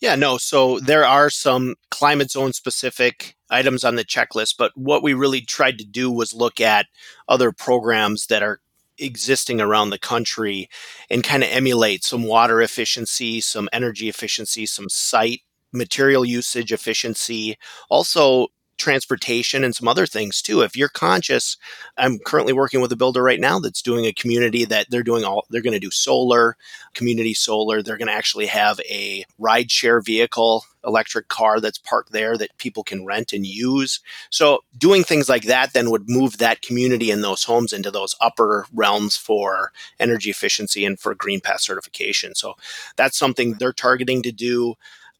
Yeah, 0.00 0.16
no. 0.16 0.36
So 0.36 0.80
there 0.80 1.06
are 1.06 1.30
some 1.30 1.76
climate 1.90 2.30
zone 2.30 2.52
specific 2.52 3.36
items 3.50 3.84
on 3.84 3.94
the 3.94 4.04
checklist, 4.04 4.56
but 4.58 4.72
what 4.74 5.02
we 5.02 5.14
really 5.14 5.40
tried 5.40 5.78
to 5.78 5.84
do 5.84 6.10
was 6.10 6.34
look 6.34 6.60
at 6.60 6.86
other 7.28 7.52
programs 7.52 8.26
that 8.26 8.42
are 8.42 8.60
existing 8.98 9.60
around 9.60 9.90
the 9.90 9.98
country 9.98 10.68
and 11.08 11.22
kind 11.22 11.42
of 11.42 11.50
emulate 11.50 12.02
some 12.04 12.24
water 12.24 12.60
efficiency, 12.60 13.40
some 13.40 13.68
energy 13.72 14.08
efficiency, 14.08 14.66
some 14.66 14.88
site 14.88 15.42
material 15.72 16.24
usage 16.24 16.72
efficiency, 16.72 17.58
also 17.88 18.48
transportation 18.82 19.62
and 19.62 19.76
some 19.76 19.86
other 19.86 20.06
things 20.06 20.42
too. 20.42 20.62
If 20.62 20.76
you're 20.76 20.88
conscious, 20.88 21.56
I'm 21.96 22.18
currently 22.18 22.52
working 22.52 22.80
with 22.80 22.90
a 22.90 22.96
builder 22.96 23.22
right 23.22 23.38
now 23.38 23.60
that's 23.60 23.80
doing 23.80 24.06
a 24.06 24.12
community 24.12 24.64
that 24.64 24.90
they're 24.90 25.04
doing 25.04 25.24
all 25.24 25.46
they're 25.50 25.62
going 25.62 25.72
to 25.72 25.78
do 25.78 25.92
solar, 25.92 26.56
community 26.92 27.32
solar. 27.32 27.80
They're 27.80 27.96
going 27.96 28.08
to 28.08 28.14
actually 28.14 28.46
have 28.46 28.80
a 28.90 29.24
ride 29.38 29.70
share 29.70 30.00
vehicle, 30.00 30.64
electric 30.84 31.28
car 31.28 31.60
that's 31.60 31.78
parked 31.78 32.10
there 32.10 32.36
that 32.36 32.58
people 32.58 32.82
can 32.82 33.04
rent 33.04 33.32
and 33.32 33.46
use. 33.46 34.00
So 34.30 34.64
doing 34.76 35.04
things 35.04 35.28
like 35.28 35.44
that 35.44 35.74
then 35.74 35.90
would 35.90 36.08
move 36.08 36.38
that 36.38 36.62
community 36.62 37.12
and 37.12 37.22
those 37.22 37.44
homes 37.44 37.72
into 37.72 37.92
those 37.92 38.16
upper 38.20 38.66
realms 38.72 39.16
for 39.16 39.70
energy 40.00 40.30
efficiency 40.30 40.84
and 40.84 40.98
for 40.98 41.14
green 41.14 41.40
path 41.40 41.60
certification. 41.60 42.34
So 42.34 42.54
that's 42.96 43.16
something 43.16 43.54
they're 43.54 43.72
targeting 43.72 44.22
to 44.22 44.32
do. 44.32 44.74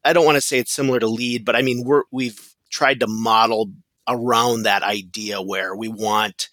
I 0.05 0.13
don't 0.13 0.25
want 0.25 0.35
to 0.35 0.41
say 0.41 0.59
it's 0.59 0.73
similar 0.73 0.99
to 0.99 1.07
LEED, 1.07 1.45
but 1.45 1.55
I 1.55 1.61
mean 1.61 1.83
we're 1.83 2.03
we've 2.11 2.53
tried 2.69 2.99
to 3.01 3.07
model 3.07 3.71
around 4.07 4.63
that 4.63 4.83
idea 4.83 5.41
where 5.41 5.75
we 5.75 5.87
want 5.87 6.49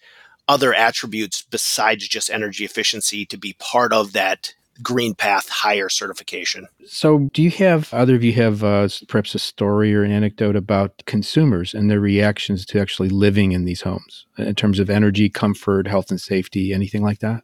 other 0.47 0.73
attributes 0.73 1.43
besides 1.49 2.07
just 2.07 2.29
energy 2.29 2.65
efficiency 2.65 3.25
to 3.25 3.37
be 3.37 3.55
part 3.59 3.93
of 3.93 4.13
that 4.13 4.53
green 4.81 5.13
path 5.13 5.49
higher 5.49 5.89
certification. 5.89 6.67
So 6.87 7.29
do 7.33 7.41
you 7.41 7.51
have 7.51 7.93
either 7.93 8.15
of 8.15 8.23
you 8.23 8.33
have 8.33 8.63
uh, 8.63 8.87
perhaps 9.07 9.35
a 9.35 9.39
story 9.39 9.93
or 9.93 10.03
an 10.03 10.11
anecdote 10.11 10.55
about 10.55 11.03
consumers 11.05 11.73
and 11.73 11.89
their 11.89 11.99
reactions 11.99 12.65
to 12.67 12.79
actually 12.79 13.09
living 13.09 13.51
in 13.51 13.65
these 13.65 13.81
homes 13.81 14.25
in 14.37 14.55
terms 14.55 14.79
of 14.79 14.89
energy 14.89 15.29
comfort 15.29 15.87
health 15.87 16.09
and 16.09 16.19
safety 16.19 16.73
anything 16.73 17.03
like 17.03 17.19
that? 17.19 17.43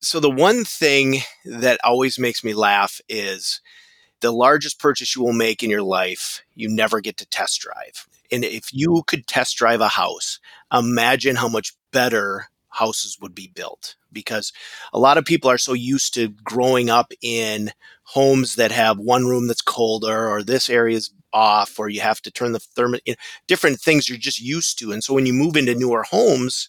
So 0.00 0.20
the 0.20 0.30
one 0.30 0.64
thing 0.64 1.18
that 1.44 1.80
always 1.82 2.18
makes 2.18 2.44
me 2.44 2.52
laugh 2.52 3.00
is 3.08 3.60
the 4.24 4.32
largest 4.32 4.80
purchase 4.80 5.14
you 5.14 5.22
will 5.22 5.34
make 5.34 5.62
in 5.62 5.68
your 5.68 5.82
life, 5.82 6.42
you 6.54 6.66
never 6.66 7.02
get 7.02 7.18
to 7.18 7.26
test 7.26 7.60
drive. 7.60 8.08
And 8.32 8.42
if 8.42 8.72
you 8.72 9.02
could 9.06 9.26
test 9.26 9.56
drive 9.58 9.82
a 9.82 9.88
house, 9.88 10.40
imagine 10.72 11.36
how 11.36 11.48
much 11.48 11.74
better 11.92 12.46
houses 12.70 13.18
would 13.20 13.34
be 13.34 13.52
built 13.54 13.96
because 14.12 14.50
a 14.94 14.98
lot 14.98 15.18
of 15.18 15.26
people 15.26 15.50
are 15.50 15.58
so 15.58 15.74
used 15.74 16.14
to 16.14 16.28
growing 16.42 16.88
up 16.88 17.12
in 17.20 17.70
homes 18.04 18.54
that 18.54 18.72
have 18.72 18.98
one 18.98 19.26
room 19.26 19.46
that's 19.46 19.60
colder 19.60 20.26
or 20.26 20.42
this 20.42 20.70
area 20.70 20.96
is 20.96 21.10
off 21.34 21.78
or 21.78 21.90
you 21.90 22.00
have 22.00 22.22
to 22.22 22.30
turn 22.30 22.52
the 22.52 22.58
thermostat 22.58 23.16
different 23.46 23.78
things 23.78 24.08
you're 24.08 24.16
just 24.16 24.40
used 24.40 24.78
to 24.78 24.92
and 24.92 25.04
so 25.04 25.12
when 25.12 25.26
you 25.26 25.32
move 25.32 25.56
into 25.56 25.74
newer 25.74 26.04
homes 26.04 26.68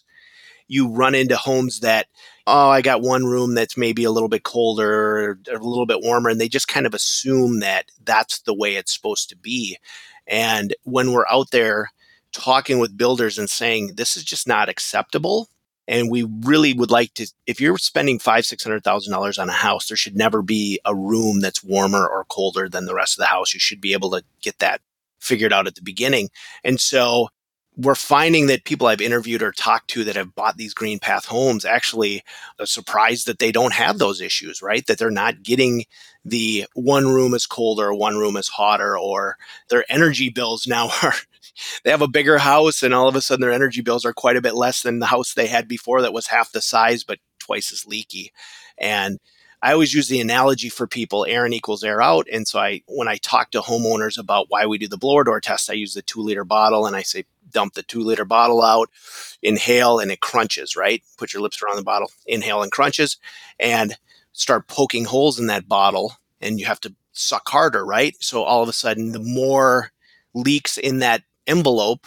you 0.68 0.88
run 0.92 1.14
into 1.14 1.36
homes 1.36 1.80
that 1.80 2.06
oh 2.46 2.68
i 2.70 2.80
got 2.82 3.02
one 3.02 3.24
room 3.24 3.54
that's 3.54 3.76
maybe 3.76 4.04
a 4.04 4.10
little 4.10 4.28
bit 4.28 4.42
colder 4.42 5.18
or 5.18 5.38
a 5.50 5.58
little 5.58 5.86
bit 5.86 6.02
warmer 6.02 6.30
and 6.30 6.40
they 6.40 6.48
just 6.48 6.68
kind 6.68 6.86
of 6.86 6.94
assume 6.94 7.60
that 7.60 7.86
that's 8.04 8.40
the 8.40 8.54
way 8.54 8.76
it's 8.76 8.94
supposed 8.94 9.28
to 9.28 9.36
be. 9.36 9.78
And 10.26 10.74
when 10.84 11.12
we're 11.12 11.26
out 11.30 11.50
there 11.50 11.90
talking 12.32 12.78
with 12.78 12.96
builders 12.96 13.38
and 13.38 13.48
saying 13.48 13.92
this 13.96 14.16
is 14.16 14.24
just 14.24 14.46
not 14.46 14.68
acceptable 14.68 15.48
and 15.88 16.10
we 16.10 16.28
really 16.42 16.74
would 16.74 16.90
like 16.90 17.14
to 17.14 17.26
if 17.46 17.60
you're 17.60 17.78
spending 17.78 18.18
five 18.18 18.44
six 18.44 18.62
hundred 18.62 18.84
thousand 18.84 19.12
dollars 19.12 19.38
on 19.38 19.48
a 19.48 19.52
house 19.52 19.88
there 19.88 19.96
should 19.96 20.16
never 20.16 20.42
be 20.42 20.78
a 20.84 20.94
room 20.94 21.40
that's 21.40 21.64
warmer 21.64 22.06
or 22.06 22.24
colder 22.24 22.68
than 22.68 22.84
the 22.86 22.94
rest 22.94 23.16
of 23.16 23.20
the 23.22 23.26
house. 23.26 23.54
You 23.54 23.60
should 23.60 23.80
be 23.80 23.92
able 23.92 24.10
to 24.10 24.22
get 24.42 24.58
that 24.58 24.80
figured 25.18 25.52
out 25.52 25.66
at 25.66 25.76
the 25.76 25.82
beginning. 25.82 26.28
And 26.62 26.78
so 26.78 27.28
we're 27.76 27.94
finding 27.94 28.46
that 28.46 28.64
people 28.64 28.86
I've 28.86 29.02
interviewed 29.02 29.42
or 29.42 29.52
talked 29.52 29.88
to 29.90 30.04
that 30.04 30.16
have 30.16 30.34
bought 30.34 30.56
these 30.56 30.72
green 30.72 30.98
path 30.98 31.26
homes 31.26 31.64
actually 31.64 32.22
are 32.58 32.66
surprised 32.66 33.26
that 33.26 33.38
they 33.38 33.52
don't 33.52 33.74
have 33.74 33.98
those 33.98 34.20
issues, 34.20 34.62
right? 34.62 34.86
That 34.86 34.98
they're 34.98 35.10
not 35.10 35.42
getting 35.42 35.84
the 36.24 36.64
one 36.74 37.06
room 37.06 37.34
is 37.34 37.46
colder, 37.46 37.92
one 37.92 38.16
room 38.16 38.36
is 38.36 38.48
hotter, 38.48 38.98
or 38.98 39.36
their 39.68 39.84
energy 39.90 40.30
bills 40.30 40.66
now 40.66 40.88
are 41.02 41.14
they 41.84 41.90
have 41.90 42.02
a 42.02 42.08
bigger 42.08 42.38
house 42.38 42.82
and 42.82 42.92
all 42.94 43.08
of 43.08 43.16
a 43.16 43.20
sudden 43.20 43.40
their 43.40 43.52
energy 43.52 43.80
bills 43.80 44.04
are 44.04 44.12
quite 44.12 44.36
a 44.36 44.42
bit 44.42 44.54
less 44.54 44.82
than 44.82 44.98
the 44.98 45.06
house 45.06 45.34
they 45.34 45.46
had 45.46 45.68
before 45.68 46.02
that 46.02 46.12
was 46.12 46.26
half 46.26 46.52
the 46.52 46.60
size 46.60 47.04
but 47.04 47.18
twice 47.38 47.72
as 47.72 47.86
leaky. 47.86 48.32
And 48.78 49.18
I 49.62 49.72
always 49.72 49.94
use 49.94 50.08
the 50.08 50.20
analogy 50.20 50.68
for 50.68 50.86
people 50.86 51.26
air 51.26 51.46
in 51.46 51.52
equals 51.52 51.82
air 51.82 52.02
out. 52.02 52.26
And 52.32 52.46
so 52.46 52.58
I 52.58 52.82
when 52.86 53.08
I 53.08 53.16
talk 53.16 53.50
to 53.52 53.60
homeowners 53.60 54.18
about 54.18 54.46
why 54.48 54.66
we 54.66 54.78
do 54.78 54.88
the 54.88 54.98
blower 54.98 55.24
door 55.24 55.40
test, 55.40 55.70
I 55.70 55.74
use 55.74 55.94
the 55.94 56.02
two 56.02 56.20
liter 56.20 56.44
bottle 56.44 56.86
and 56.86 56.94
I 56.94 57.02
say 57.02 57.24
dump 57.50 57.74
the 57.74 57.82
two 57.82 58.00
liter 58.00 58.24
bottle 58.24 58.62
out, 58.62 58.90
inhale, 59.42 59.98
and 59.98 60.10
it 60.10 60.20
crunches, 60.20 60.76
right? 60.76 61.02
Put 61.16 61.32
your 61.32 61.42
lips 61.42 61.62
around 61.62 61.76
the 61.76 61.82
bottle, 61.82 62.10
inhale 62.26 62.62
and 62.62 62.72
crunches, 62.72 63.16
and 63.58 63.96
start 64.32 64.68
poking 64.68 65.06
holes 65.06 65.38
in 65.38 65.46
that 65.46 65.68
bottle. 65.68 66.14
And 66.40 66.60
you 66.60 66.66
have 66.66 66.80
to 66.80 66.94
suck 67.12 67.48
harder, 67.48 67.84
right? 67.84 68.14
So 68.20 68.42
all 68.42 68.62
of 68.62 68.68
a 68.68 68.74
sudden, 68.74 69.12
the 69.12 69.18
more 69.18 69.90
leaks 70.34 70.76
in 70.76 70.98
that 70.98 71.22
envelope, 71.46 72.06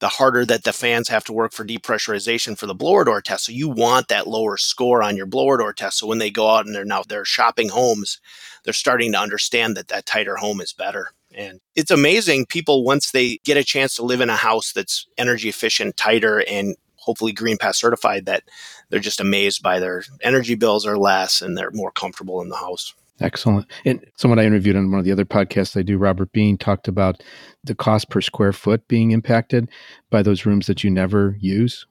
the 0.00 0.08
harder 0.08 0.44
that 0.44 0.64
the 0.64 0.72
fans 0.72 1.08
have 1.08 1.24
to 1.24 1.32
work 1.32 1.52
for 1.52 1.64
depressurization 1.64 2.56
for 2.56 2.66
the 2.66 2.74
blower 2.74 3.04
door 3.04 3.20
test. 3.20 3.46
So 3.46 3.52
you 3.52 3.68
want 3.68 4.08
that 4.08 4.28
lower 4.28 4.56
score 4.56 5.02
on 5.02 5.16
your 5.16 5.26
blower 5.26 5.58
door 5.58 5.72
test. 5.72 5.98
So 5.98 6.06
when 6.06 6.18
they 6.18 6.30
go 6.30 6.48
out 6.50 6.66
and 6.66 6.74
they're 6.74 6.84
now 6.84 7.02
they're 7.08 7.24
shopping 7.24 7.70
homes, 7.70 8.20
they're 8.64 8.72
starting 8.72 9.12
to 9.12 9.18
understand 9.18 9.76
that 9.76 9.88
that 9.88 10.06
tighter 10.06 10.36
home 10.36 10.60
is 10.60 10.72
better. 10.72 11.10
And 11.34 11.60
it's 11.74 11.90
amazing 11.90 12.46
people 12.46 12.84
once 12.84 13.10
they 13.10 13.38
get 13.44 13.56
a 13.56 13.64
chance 13.64 13.96
to 13.96 14.02
live 14.02 14.20
in 14.20 14.30
a 14.30 14.36
house 14.36 14.72
that's 14.72 15.06
energy 15.18 15.48
efficient, 15.48 15.96
tighter, 15.96 16.42
and 16.48 16.76
hopefully 16.96 17.32
green 17.32 17.58
path 17.58 17.76
certified 17.76 18.26
that 18.26 18.44
they're 18.90 19.00
just 19.00 19.20
amazed 19.20 19.62
by 19.62 19.78
their 19.78 20.04
energy 20.22 20.54
bills 20.54 20.86
are 20.86 20.98
less 20.98 21.42
and 21.42 21.56
they're 21.56 21.70
more 21.72 21.90
comfortable 21.90 22.40
in 22.40 22.48
the 22.48 22.56
house. 22.56 22.94
Excellent. 23.20 23.66
And 23.84 24.04
someone 24.16 24.38
I 24.38 24.44
interviewed 24.44 24.76
on 24.76 24.90
one 24.90 25.00
of 25.00 25.04
the 25.04 25.12
other 25.12 25.24
podcasts 25.24 25.76
I 25.76 25.82
do, 25.82 25.98
Robert 25.98 26.30
Bean, 26.32 26.56
talked 26.56 26.86
about 26.86 27.22
the 27.64 27.74
cost 27.74 28.10
per 28.10 28.20
square 28.20 28.52
foot 28.52 28.86
being 28.86 29.10
impacted 29.10 29.68
by 30.10 30.22
those 30.22 30.46
rooms 30.46 30.66
that 30.68 30.84
you 30.84 30.90
never 30.90 31.36
use. 31.40 31.86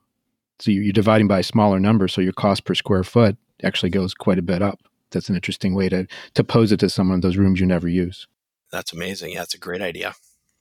So 0.60 0.72
you're 0.72 0.94
dividing 0.94 1.28
by 1.28 1.40
a 1.40 1.44
smaller 1.44 1.80
number, 1.80 2.08
so 2.08 2.22
your 2.22 2.34
cost 2.34 2.66
per 2.66 2.74
square 2.74 3.04
foot 3.04 3.38
actually 3.64 3.90
goes 3.90 4.14
quite 4.14 4.40
a 4.40 4.44
bit 4.44 4.62
up. 4.62 4.80
That's 5.12 5.30
an 5.30 5.36
interesting 5.36 5.76
way 5.76 5.90
to 5.90 6.08
to 6.34 6.44
pose 6.44 6.72
it 6.72 6.80
to 6.80 6.90
someone. 6.90 7.22
Those 7.22 7.38
rooms 7.38 7.60
you 7.60 7.66
never 7.66 7.88
use. 7.88 8.28
That's 8.72 8.94
amazing. 8.94 9.32
Yeah, 9.32 9.40
that's 9.40 9.54
a 9.54 9.60
great 9.60 9.82
idea. 9.82 10.16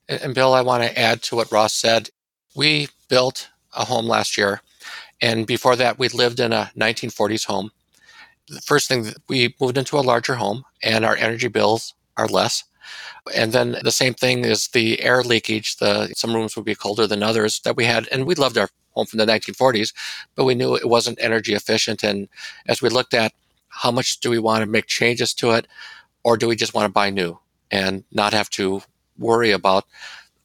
And, 0.07 0.21
and 0.21 0.35
Bill, 0.35 0.53
I 0.53 0.61
want 0.61 0.83
to 0.83 0.97
add 0.97 1.21
to 1.23 1.35
what 1.35 1.51
Ross 1.51 1.73
said. 1.73 2.09
We 2.55 2.89
built 3.09 3.49
a 3.75 3.85
home 3.85 4.05
last 4.05 4.37
year, 4.37 4.61
and 5.21 5.47
before 5.47 5.75
that, 5.77 5.97
we 5.97 6.09
lived 6.09 6.39
in 6.39 6.53
a 6.53 6.71
1940s 6.77 7.45
home 7.45 7.71
the 8.47 8.61
first 8.61 8.87
thing 8.87 9.13
we 9.27 9.55
moved 9.59 9.77
into 9.77 9.97
a 9.97 10.01
larger 10.01 10.35
home 10.35 10.63
and 10.83 11.05
our 11.05 11.15
energy 11.15 11.47
bills 11.47 11.93
are 12.15 12.27
less. 12.27 12.63
And 13.35 13.51
then 13.51 13.77
the 13.83 13.91
same 13.91 14.13
thing 14.13 14.45
is 14.45 14.69
the 14.69 15.01
air 15.01 15.21
leakage. 15.21 15.77
The 15.77 16.13
some 16.15 16.33
rooms 16.33 16.55
would 16.55 16.65
be 16.65 16.75
colder 16.75 17.07
than 17.07 17.23
others 17.23 17.59
that 17.61 17.75
we 17.75 17.85
had, 17.85 18.07
and 18.11 18.25
we 18.25 18.35
loved 18.35 18.57
our 18.57 18.69
home 18.91 19.05
from 19.05 19.17
the 19.19 19.25
1940s, 19.25 19.93
but 20.35 20.45
we 20.45 20.55
knew 20.55 20.75
it 20.75 20.89
wasn't 20.89 21.19
energy 21.21 21.53
efficient. 21.53 22.03
And 22.03 22.29
as 22.67 22.81
we 22.81 22.89
looked 22.89 23.13
at 23.13 23.33
how 23.67 23.91
much 23.91 24.19
do 24.21 24.29
we 24.29 24.39
want 24.39 24.61
to 24.61 24.69
make 24.69 24.87
changes 24.87 25.33
to 25.35 25.51
it, 25.51 25.67
or 26.23 26.37
do 26.37 26.47
we 26.47 26.55
just 26.55 26.73
want 26.73 26.85
to 26.85 26.91
buy 26.91 27.09
new 27.09 27.37
and 27.69 28.03
not 28.11 28.33
have 28.33 28.49
to 28.51 28.81
worry 29.17 29.51
about 29.51 29.85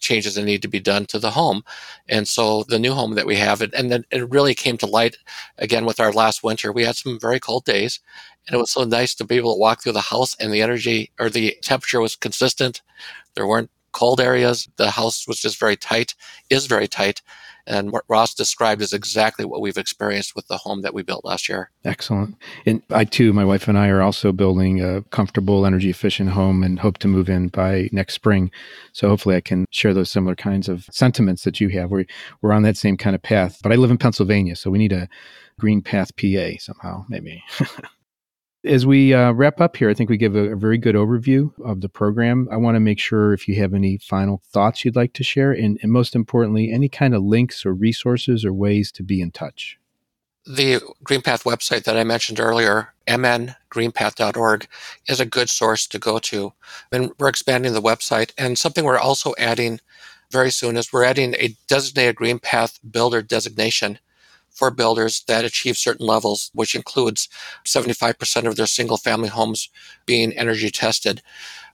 changes 0.02 0.34
that 0.34 0.44
need 0.44 0.60
to 0.62 0.68
be 0.68 0.80
done 0.80 1.06
to 1.06 1.18
the 1.18 1.30
home. 1.30 1.64
And 2.08 2.28
so 2.28 2.64
the 2.64 2.78
new 2.78 2.92
home 2.92 3.14
that 3.14 3.26
we 3.26 3.36
have, 3.36 3.62
and 3.62 3.90
then 3.90 4.04
it 4.10 4.28
really 4.28 4.54
came 4.54 4.76
to 4.78 4.86
light 4.86 5.16
again 5.58 5.86
with 5.86 6.00
our 6.00 6.12
last 6.12 6.42
winter. 6.42 6.72
We 6.72 6.84
had 6.84 6.96
some 6.96 7.18
very 7.18 7.40
cold 7.40 7.64
days, 7.64 8.00
and 8.46 8.54
it 8.54 8.58
was 8.58 8.72
so 8.72 8.84
nice 8.84 9.14
to 9.14 9.24
be 9.24 9.36
able 9.36 9.54
to 9.54 9.60
walk 9.60 9.82
through 9.82 9.92
the 9.92 10.00
house 10.00 10.36
and 10.38 10.52
the 10.52 10.62
energy 10.62 11.10
or 11.18 11.30
the 11.30 11.56
temperature 11.62 12.00
was 12.00 12.16
consistent. 12.16 12.82
There 13.34 13.46
weren't 13.46 13.70
cold 13.92 14.20
areas. 14.20 14.68
The 14.76 14.90
house 14.90 15.28
was 15.28 15.40
just 15.40 15.58
very 15.58 15.76
tight, 15.76 16.14
is 16.50 16.66
very 16.66 16.88
tight. 16.88 17.22
And 17.66 17.92
what 17.92 18.04
Ross 18.08 18.34
described 18.34 18.82
is 18.82 18.92
exactly 18.92 19.44
what 19.44 19.60
we've 19.60 19.78
experienced 19.78 20.34
with 20.34 20.48
the 20.48 20.58
home 20.58 20.82
that 20.82 20.94
we 20.94 21.02
built 21.02 21.24
last 21.24 21.48
year. 21.48 21.70
Excellent. 21.84 22.36
And 22.66 22.82
I 22.90 23.04
too, 23.04 23.32
my 23.32 23.44
wife 23.44 23.68
and 23.68 23.78
I 23.78 23.88
are 23.88 24.02
also 24.02 24.32
building 24.32 24.82
a 24.82 25.02
comfortable, 25.10 25.64
energy 25.64 25.90
efficient 25.90 26.30
home 26.30 26.62
and 26.62 26.80
hope 26.80 26.98
to 26.98 27.08
move 27.08 27.28
in 27.28 27.48
by 27.48 27.88
next 27.92 28.14
spring. 28.14 28.50
So 28.92 29.08
hopefully 29.08 29.36
I 29.36 29.40
can 29.40 29.66
share 29.70 29.94
those 29.94 30.10
similar 30.10 30.34
kinds 30.34 30.68
of 30.68 30.86
sentiments 30.90 31.44
that 31.44 31.60
you 31.60 31.68
have. 31.70 31.90
We're, 31.90 32.06
we're 32.40 32.52
on 32.52 32.62
that 32.62 32.76
same 32.76 32.96
kind 32.96 33.14
of 33.14 33.22
path. 33.22 33.58
But 33.62 33.72
I 33.72 33.76
live 33.76 33.90
in 33.90 33.98
Pennsylvania, 33.98 34.56
so 34.56 34.70
we 34.70 34.78
need 34.78 34.92
a 34.92 35.08
Green 35.58 35.82
Path 35.82 36.16
PA 36.16 36.58
somehow, 36.58 37.04
maybe. 37.08 37.42
As 38.64 38.86
we 38.86 39.12
uh, 39.12 39.32
wrap 39.32 39.60
up 39.60 39.76
here, 39.76 39.90
I 39.90 39.94
think 39.94 40.08
we 40.08 40.16
give 40.16 40.36
a, 40.36 40.52
a, 40.52 40.56
very 40.56 40.78
good 40.78 40.94
overview 40.94 41.50
of 41.64 41.80
the 41.80 41.88
program. 41.88 42.48
I 42.50 42.56
want 42.56 42.76
to 42.76 42.80
make 42.80 43.00
sure 43.00 43.32
if 43.32 43.48
you 43.48 43.56
have 43.56 43.74
any 43.74 43.98
final 43.98 44.40
thoughts 44.52 44.84
you'd 44.84 44.94
like 44.94 45.14
to 45.14 45.24
share, 45.24 45.50
and, 45.50 45.80
and 45.82 45.90
most 45.90 46.14
importantly, 46.14 46.70
any 46.70 46.88
kind 46.88 47.12
of 47.12 47.24
links 47.24 47.66
or 47.66 47.74
resources 47.74 48.44
or 48.44 48.52
ways 48.52 48.92
to 48.92 49.02
be 49.02 49.20
in 49.20 49.32
touch. 49.32 49.78
The 50.46 50.80
GreenPath 51.04 51.42
website 51.42 51.84
that 51.84 51.96
I 51.96 52.04
mentioned 52.04 52.38
earlier, 52.38 52.94
mngreenpath.org, 53.08 54.68
is 55.08 55.18
a 55.18 55.26
good 55.26 55.50
source 55.50 55.88
to 55.88 55.98
go 55.98 56.20
to. 56.20 56.52
And 56.92 57.10
we're 57.18 57.28
expanding 57.28 57.72
the 57.72 57.82
website. 57.82 58.32
And 58.38 58.56
something 58.56 58.84
we're 58.84 58.98
also 58.98 59.34
adding 59.38 59.80
very 60.30 60.50
soon 60.50 60.76
is 60.76 60.92
we're 60.92 61.04
adding 61.04 61.34
a 61.34 61.56
designated 61.68 62.16
GreenPath 62.16 62.78
builder 62.88 63.22
designation 63.22 63.98
for 64.52 64.70
builders 64.70 65.24
that 65.28 65.44
achieve 65.44 65.76
certain 65.76 66.06
levels, 66.06 66.50
which 66.54 66.74
includes 66.74 67.28
75% 67.64 68.46
of 68.46 68.56
their 68.56 68.66
single 68.66 68.96
family 68.96 69.28
homes 69.28 69.70
being 70.06 70.32
energy 70.32 70.70
tested. 70.70 71.22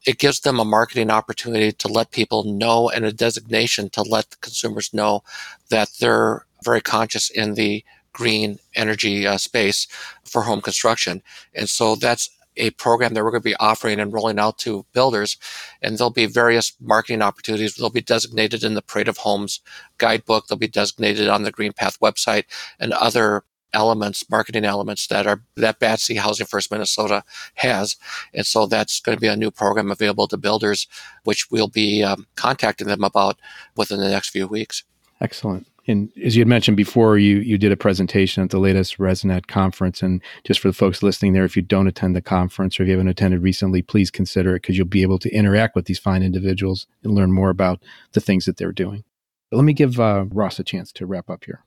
It 0.07 0.19
gives 0.19 0.41
them 0.41 0.61
a 0.61 0.65
marketing 0.65 1.11
opportunity 1.11 1.73
to 1.73 1.89
let 1.89 2.13
people 2.13 2.45
know 2.45 2.89
and 2.89 3.05
a 3.05 3.13
designation 3.13 3.91
to 3.91 4.03
let 4.03 4.41
consumers 4.41 4.95
know 4.95 5.23
that 5.71 5.91
they're 6.01 6.47
very 6.65 6.81
conscious 6.81 7.31
in 7.31 7.55
the 7.55 7.85
green 8.13 8.59
energy 8.75 9.27
uh, 9.27 9.39
space 9.39 9.87
for 10.25 10.43
home 10.43 10.61
construction. 10.61 11.23
And 11.55 11.69
so 11.69 11.95
that's 11.95 12.31
a 12.59 12.71
program 12.71 13.15
that 13.15 13.25
we're 13.25 13.31
going 13.31 13.43
to 13.43 13.49
be 13.49 13.57
offering 13.57 14.01
and 14.01 14.13
rolling 14.13 14.39
out 14.39 14.59
to 14.59 14.85
builders. 14.93 15.37
And 15.81 15.97
there'll 15.97 16.11
be 16.11 16.27
various 16.27 16.73
marketing 16.81 17.23
opportunities. 17.23 17.75
They'll 17.75 17.91
be 17.91 18.03
designated 18.03 18.65
in 18.65 18.75
the 18.75 18.83
Parade 18.83 19.09
of 19.09 19.19
Homes 19.19 19.61
guidebook. 19.99 20.47
They'll 20.47 20.59
be 20.59 20.69
designated 20.69 21.29
on 21.29 21.43
the 21.43 21.53
Green 21.53 21.73
Path 21.73 21.99
website 22.01 22.45
and 22.79 22.93
other 22.93 23.45
elements, 23.73 24.29
marketing 24.31 24.65
elements 24.65 25.07
that 25.09 25.27
are 25.27 25.43
that 25.57 25.81
Batsy 25.81 26.19
Housing 26.19 26.47
First 26.47 26.71
Minnesota 26.71 27.23
has. 27.55 27.97
And 28.33 28.47
so 28.47 28.67
that's 28.67 29.01
going 29.01 29.17
to 29.17 29.21
be 29.21 29.29
a 29.29 29.37
new 29.37 29.51
program 29.51 29.91
available 29.91 30.29
to 30.29 30.37
builders, 30.37 30.87
which 31.25 31.51
we'll 31.51 31.69
be 31.69 32.03
um, 32.03 32.27
contacting 32.35 32.87
them 32.87 33.05
about 33.05 33.39
within 33.77 34.01
the 34.01 34.09
next 34.09 34.31
few 34.31 34.47
weeks. 34.47 34.85
Excellent. 35.21 35.67
And 35.89 36.13
as 36.23 36.37
you 36.37 36.43
had 36.43 36.49
mentioned 36.49 36.77
before, 36.77 37.17
you 37.19 37.39
you 37.39 37.57
did 37.57 37.73
a 37.73 37.77
presentation 37.77 38.43
at 38.43 38.51
the 38.51 38.59
latest 38.59 38.99
ResNet 38.99 39.47
conference. 39.47 40.03
And 40.03 40.23
just 40.45 40.61
for 40.61 40.69
the 40.69 40.75
folks 40.75 41.03
listening 41.03 41.33
there, 41.33 41.47
if 41.47 41.57
you 41.57 41.63
don't 41.63 41.89
attend 41.89 42.15
the 42.15 42.21
conference 42.21 42.79
or 42.79 42.83
if 42.83 42.89
you 42.89 42.93
haven't 42.93 43.09
attended 43.09 43.43
recently, 43.43 43.81
please 43.81 44.11
consider 44.11 44.55
it 44.55 44.63
because 44.63 44.77
you'll 44.77 44.87
be 44.87 45.03
able 45.03 45.19
to 45.21 45.31
interact 45.31 45.75
with 45.75 45.87
these 45.87 45.99
fine 45.99 46.23
individuals 46.23 46.87
and 47.03 47.15
learn 47.15 47.33
more 47.33 47.49
about 47.49 47.83
the 48.13 48.21
things 48.21 48.45
that 48.45 48.59
they're 48.59 48.71
doing. 48.71 49.03
But 49.51 49.57
let 49.57 49.65
me 49.65 49.73
give 49.73 49.99
uh, 49.99 50.27
Ross 50.29 50.59
a 50.59 50.65
chance 50.65 50.93
to 50.93 51.07
wrap 51.07 51.31
up 51.31 51.45
here. 51.45 51.65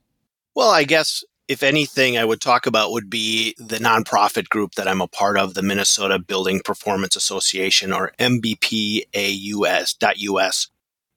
Well, 0.54 0.70
I 0.70 0.84
guess 0.84 1.24
if 1.48 1.64
anything 1.64 2.18
I 2.18 2.26
would 2.26 2.42
talk 2.42 2.68
about 2.68 2.92
would 2.92 3.10
be 3.10 3.56
the 3.58 3.78
nonprofit 3.78 4.50
group 4.50 4.76
that 4.76 4.88
I'm 4.88 5.02
a 5.02 5.08
part 5.08 5.38
of, 5.38 5.56
the 5.56 5.64
Minnesota 5.64 6.20
Building 6.20 6.62
Performance 6.64 7.16
Association 7.16 7.92
or 7.92 8.14
MBPAUS.us. 8.20 9.08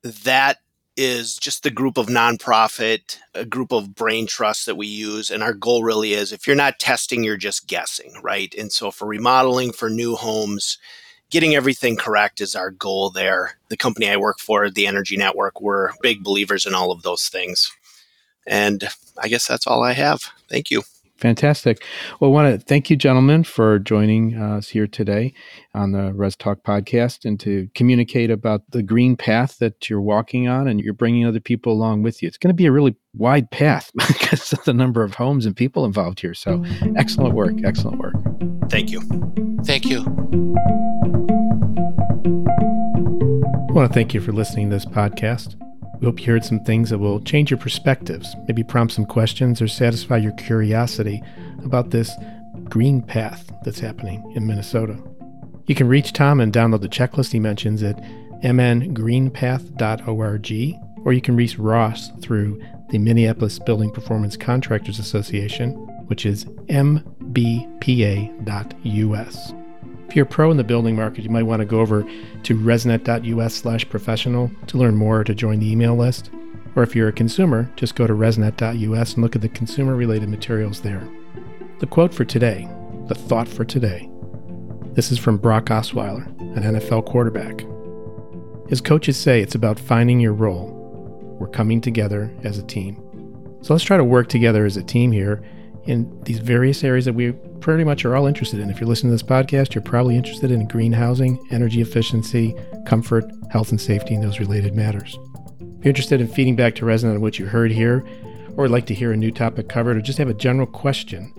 That 0.02 0.58
is 0.96 1.37
just 1.37 1.62
the 1.62 1.70
group 1.70 1.98
of 1.98 2.07
nonprofit, 2.07 3.18
a 3.35 3.44
group 3.44 3.72
of 3.72 3.94
brain 3.94 4.26
trusts 4.26 4.64
that 4.64 4.76
we 4.76 4.87
use. 4.87 5.30
And 5.30 5.42
our 5.42 5.52
goal 5.52 5.83
really 5.83 6.12
is 6.12 6.33
if 6.33 6.46
you're 6.46 6.57
not 6.57 6.78
testing, 6.78 7.24
you're 7.24 7.37
just 7.37 7.66
guessing, 7.66 8.14
right? 8.22 8.54
And 8.57 8.72
so 8.72 8.90
for 8.90 9.07
remodeling, 9.07 9.72
for 9.72 9.90
new 9.90 10.14
homes, 10.14 10.78
getting 11.30 11.54
everything 11.54 11.96
correct 11.96 12.40
is 12.40 12.54
our 12.54 12.70
goal 12.70 13.11
there. 13.11 13.59
The 13.68 13.76
company 13.76 14.09
I 14.09 14.16
work 14.16 14.38
for, 14.38 14.70
the 14.70 14.87
Energy 14.87 15.16
Network, 15.16 15.61
we're 15.61 15.90
big 16.00 16.22
believers 16.22 16.66
in 16.66 16.74
all 16.74 16.92
of 16.92 17.02
those 17.02 17.28
things. 17.28 17.72
And 18.46 18.85
I 19.20 19.28
guess 19.28 19.48
that's 19.48 19.66
all 19.66 19.83
I 19.83 19.92
have. 19.92 20.22
Thank 20.48 20.70
you. 20.70 20.83
Fantastic. 21.24 21.82
Well, 22.20 22.30
I 22.30 22.34
want 22.34 22.52
to 22.52 22.66
thank 22.66 22.90
you, 22.90 22.96
gentlemen, 22.96 23.44
for 23.44 23.78
joining 23.78 24.38
uh, 24.38 24.58
us 24.58 24.68
here 24.68 24.87
today 24.87 25.32
on 25.72 25.92
the 25.92 26.12
Res 26.12 26.37
Talk 26.37 26.62
podcast 26.62 27.24
and 27.24 27.40
to 27.40 27.66
communicate 27.74 28.30
about 28.30 28.60
the 28.72 28.82
green 28.82 29.16
path 29.16 29.56
that 29.56 29.88
you're 29.88 30.02
walking 30.02 30.48
on 30.48 30.68
and 30.68 30.82
you're 30.82 30.92
bringing 30.92 31.24
other 31.24 31.40
people 31.40 31.72
along 31.72 32.02
with 32.02 32.20
you. 32.20 32.28
It's 32.28 32.37
going 32.37 32.50
to 32.50 32.54
be 32.54 32.66
a 32.66 32.72
really 32.72 32.94
wide 33.14 33.50
path 33.50 33.90
because 34.06 34.52
of 34.52 34.62
the 34.64 34.74
number 34.74 35.02
of 35.02 35.14
homes 35.14 35.46
and 35.46 35.56
people 35.56 35.87
involved 35.87 36.20
here. 36.20 36.34
So, 36.34 36.62
excellent 36.94 37.34
work. 37.34 37.54
Excellent 37.64 38.00
work. 38.00 38.16
Thank 38.68 38.90
you. 38.90 39.00
Thank 39.64 39.87
you. 39.87 40.00
I 43.66 43.72
want 43.72 43.90
to 43.90 43.94
thank 43.94 44.12
you 44.12 44.20
for 44.20 44.32
listening 44.32 44.68
to 44.68 44.76
this 44.76 44.84
podcast. 44.84 45.58
We 46.04 46.10
hope 46.10 46.20
you 46.20 46.32
heard 46.34 46.44
some 46.44 46.60
things 46.60 46.90
that 46.90 46.98
will 46.98 47.22
change 47.22 47.50
your 47.50 47.56
perspectives, 47.56 48.36
maybe 48.46 48.62
prompt 48.62 48.92
some 48.92 49.06
questions 49.06 49.62
or 49.62 49.68
satisfy 49.68 50.18
your 50.18 50.32
curiosity 50.32 51.22
about 51.64 51.92
this 51.92 52.12
green 52.64 53.00
path 53.00 53.50
that's 53.64 53.80
happening 53.80 54.22
in 54.36 54.46
Minnesota. 54.46 54.98
You 55.64 55.74
can 55.74 55.88
reach 55.88 56.12
Tom 56.12 56.40
and 56.40 56.52
download 56.52 56.82
the 56.82 56.90
checklist 56.90 57.32
he 57.32 57.40
mentions 57.40 57.82
at 57.82 57.96
mngreenpath.org, 58.42 61.06
or 61.06 61.12
you 61.14 61.22
can 61.22 61.36
reach 61.36 61.58
Ross 61.58 62.10
through 62.20 62.62
the 62.90 62.98
Minneapolis 62.98 63.58
Building 63.58 63.90
Performance 63.90 64.36
Contractors 64.36 64.98
Association, 64.98 65.70
which 66.08 66.26
is 66.26 66.44
mbpa.us. 66.68 67.64
If 70.14 70.16
you're 70.16 70.27
pro 70.27 70.53
in 70.53 70.57
the 70.57 70.62
building 70.62 70.94
market, 70.94 71.24
you 71.24 71.31
might 71.31 71.42
want 71.42 71.59
to 71.59 71.66
go 71.66 71.81
over 71.81 72.05
to 72.44 72.57
resnet.us 72.57 73.53
slash 73.53 73.88
professional 73.88 74.48
to 74.68 74.79
learn 74.79 74.94
more 74.94 75.18
or 75.18 75.24
to 75.24 75.35
join 75.35 75.59
the 75.59 75.68
email 75.68 75.96
list. 75.96 76.31
Or 76.77 76.85
if 76.85 76.94
you're 76.94 77.09
a 77.09 77.12
consumer, 77.12 77.68
just 77.74 77.96
go 77.96 78.07
to 78.07 78.12
resnet.us 78.12 79.14
and 79.14 79.22
look 79.24 79.35
at 79.35 79.42
the 79.42 79.48
consumer 79.48 79.96
related 79.96 80.29
materials 80.29 80.83
there. 80.83 81.03
The 81.81 81.88
quote 81.88 82.14
for 82.14 82.24
today, 82.24 82.68
the 83.09 83.16
thought 83.16 83.48
for 83.48 83.64
today, 83.64 84.09
this 84.92 85.11
is 85.11 85.18
from 85.18 85.37
Brock 85.37 85.64
Osweiler, 85.64 86.29
an 86.57 86.62
NFL 86.62 87.07
quarterback. 87.07 87.64
His 88.70 88.81
coaches 88.81 89.16
say 89.16 89.40
it's 89.40 89.57
about 89.57 89.81
finding 89.81 90.20
your 90.20 90.33
role. 90.33 90.70
We're 91.40 91.48
coming 91.48 91.81
together 91.81 92.33
as 92.44 92.57
a 92.57 92.62
team. 92.62 92.94
So 93.62 93.74
let's 93.74 93.83
try 93.83 93.96
to 93.96 94.05
work 94.05 94.29
together 94.29 94.64
as 94.64 94.77
a 94.77 94.85
team 94.85 95.11
here 95.11 95.42
in 95.86 96.20
these 96.22 96.38
various 96.38 96.82
areas 96.82 97.04
that 97.04 97.12
we 97.14 97.32
pretty 97.60 97.84
much 97.84 98.04
are 98.04 98.16
all 98.16 98.26
interested 98.26 98.60
in. 98.60 98.70
If 98.70 98.80
you're 98.80 98.88
listening 98.88 99.10
to 99.10 99.14
this 99.14 99.28
podcast, 99.28 99.74
you're 99.74 99.82
probably 99.82 100.16
interested 100.16 100.50
in 100.50 100.66
green 100.68 100.92
housing, 100.92 101.44
energy 101.50 101.80
efficiency, 101.80 102.54
comfort, 102.86 103.24
health 103.50 103.70
and 103.70 103.80
safety, 103.80 104.14
and 104.14 104.22
those 104.22 104.40
related 104.40 104.74
matters. 104.74 105.18
If 105.60 105.84
you're 105.84 105.90
interested 105.90 106.20
in 106.20 106.28
feeding 106.28 106.56
back 106.56 106.74
to 106.76 106.84
Resnet 106.84 107.14
on 107.14 107.20
what 107.20 107.38
you 107.38 107.46
heard 107.46 107.70
here, 107.70 108.04
or 108.50 108.62
would 108.62 108.70
like 108.70 108.86
to 108.86 108.94
hear 108.94 109.12
a 109.12 109.16
new 109.16 109.30
topic 109.30 109.68
covered, 109.68 109.96
or 109.96 110.00
just 110.00 110.18
have 110.18 110.28
a 110.28 110.34
general 110.34 110.66
question, 110.66 111.32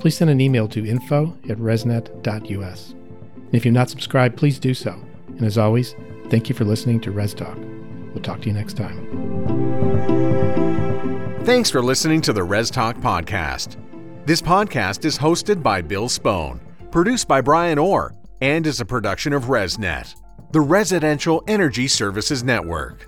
please 0.00 0.16
send 0.16 0.30
an 0.30 0.40
email 0.40 0.68
to 0.68 0.86
info 0.86 1.36
at 1.48 1.58
resnet.us. 1.58 2.90
And 2.90 3.54
if 3.54 3.64
you're 3.64 3.74
not 3.74 3.90
subscribed, 3.90 4.36
please 4.36 4.58
do 4.58 4.72
so. 4.74 4.92
And 5.28 5.42
as 5.42 5.58
always, 5.58 5.94
thank 6.28 6.48
you 6.48 6.54
for 6.54 6.64
listening 6.64 7.00
to 7.00 7.10
Res 7.10 7.34
Talk. 7.34 7.58
We'll 8.14 8.22
talk 8.22 8.40
to 8.42 8.48
you 8.48 8.54
next 8.54 8.76
time. 8.76 9.06
Thanks 11.44 11.70
for 11.70 11.82
listening 11.82 12.20
to 12.22 12.32
the 12.32 12.44
Res 12.44 12.70
Talk 12.70 12.96
podcast. 12.98 13.76
This 14.30 14.40
podcast 14.40 15.04
is 15.04 15.18
hosted 15.18 15.60
by 15.60 15.82
Bill 15.82 16.08
Spohn, 16.08 16.60
produced 16.92 17.26
by 17.26 17.40
Brian 17.40 17.80
Orr, 17.80 18.14
and 18.40 18.64
is 18.64 18.80
a 18.80 18.84
production 18.84 19.32
of 19.32 19.46
ResNet, 19.46 20.14
the 20.52 20.60
Residential 20.60 21.42
Energy 21.48 21.88
Services 21.88 22.44
Network. 22.44 23.04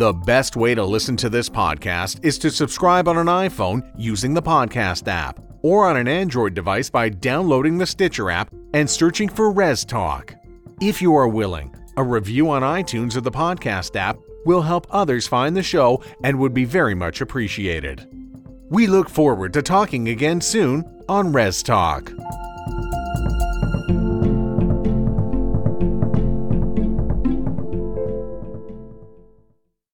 The 0.00 0.12
best 0.12 0.56
way 0.56 0.74
to 0.74 0.84
listen 0.84 1.16
to 1.18 1.28
this 1.28 1.48
podcast 1.48 2.24
is 2.24 2.36
to 2.38 2.50
subscribe 2.50 3.06
on 3.06 3.16
an 3.16 3.28
iPhone 3.28 3.88
using 3.96 4.34
the 4.34 4.42
podcast 4.42 5.06
app 5.06 5.38
or 5.62 5.86
on 5.86 5.96
an 5.96 6.08
Android 6.08 6.54
device 6.54 6.90
by 6.90 7.10
downloading 7.10 7.78
the 7.78 7.86
Stitcher 7.86 8.28
app 8.28 8.52
and 8.74 8.90
searching 8.90 9.28
for 9.28 9.52
Res 9.52 9.84
Talk. 9.84 10.34
If 10.80 11.00
you 11.00 11.14
are 11.14 11.28
willing, 11.28 11.76
a 11.96 12.02
review 12.02 12.50
on 12.50 12.62
iTunes 12.62 13.14
or 13.14 13.20
the 13.20 13.30
podcast 13.30 13.94
app 13.94 14.18
will 14.44 14.62
help 14.62 14.88
others 14.90 15.28
find 15.28 15.56
the 15.56 15.62
show 15.62 16.02
and 16.24 16.40
would 16.40 16.54
be 16.54 16.64
very 16.64 16.96
much 16.96 17.20
appreciated. 17.20 18.25
We 18.68 18.88
look 18.88 19.08
forward 19.08 19.52
to 19.52 19.62
talking 19.62 20.08
again 20.08 20.40
soon 20.40 20.84
on 21.08 21.32
Res 21.32 21.62
Talk. 21.62 22.10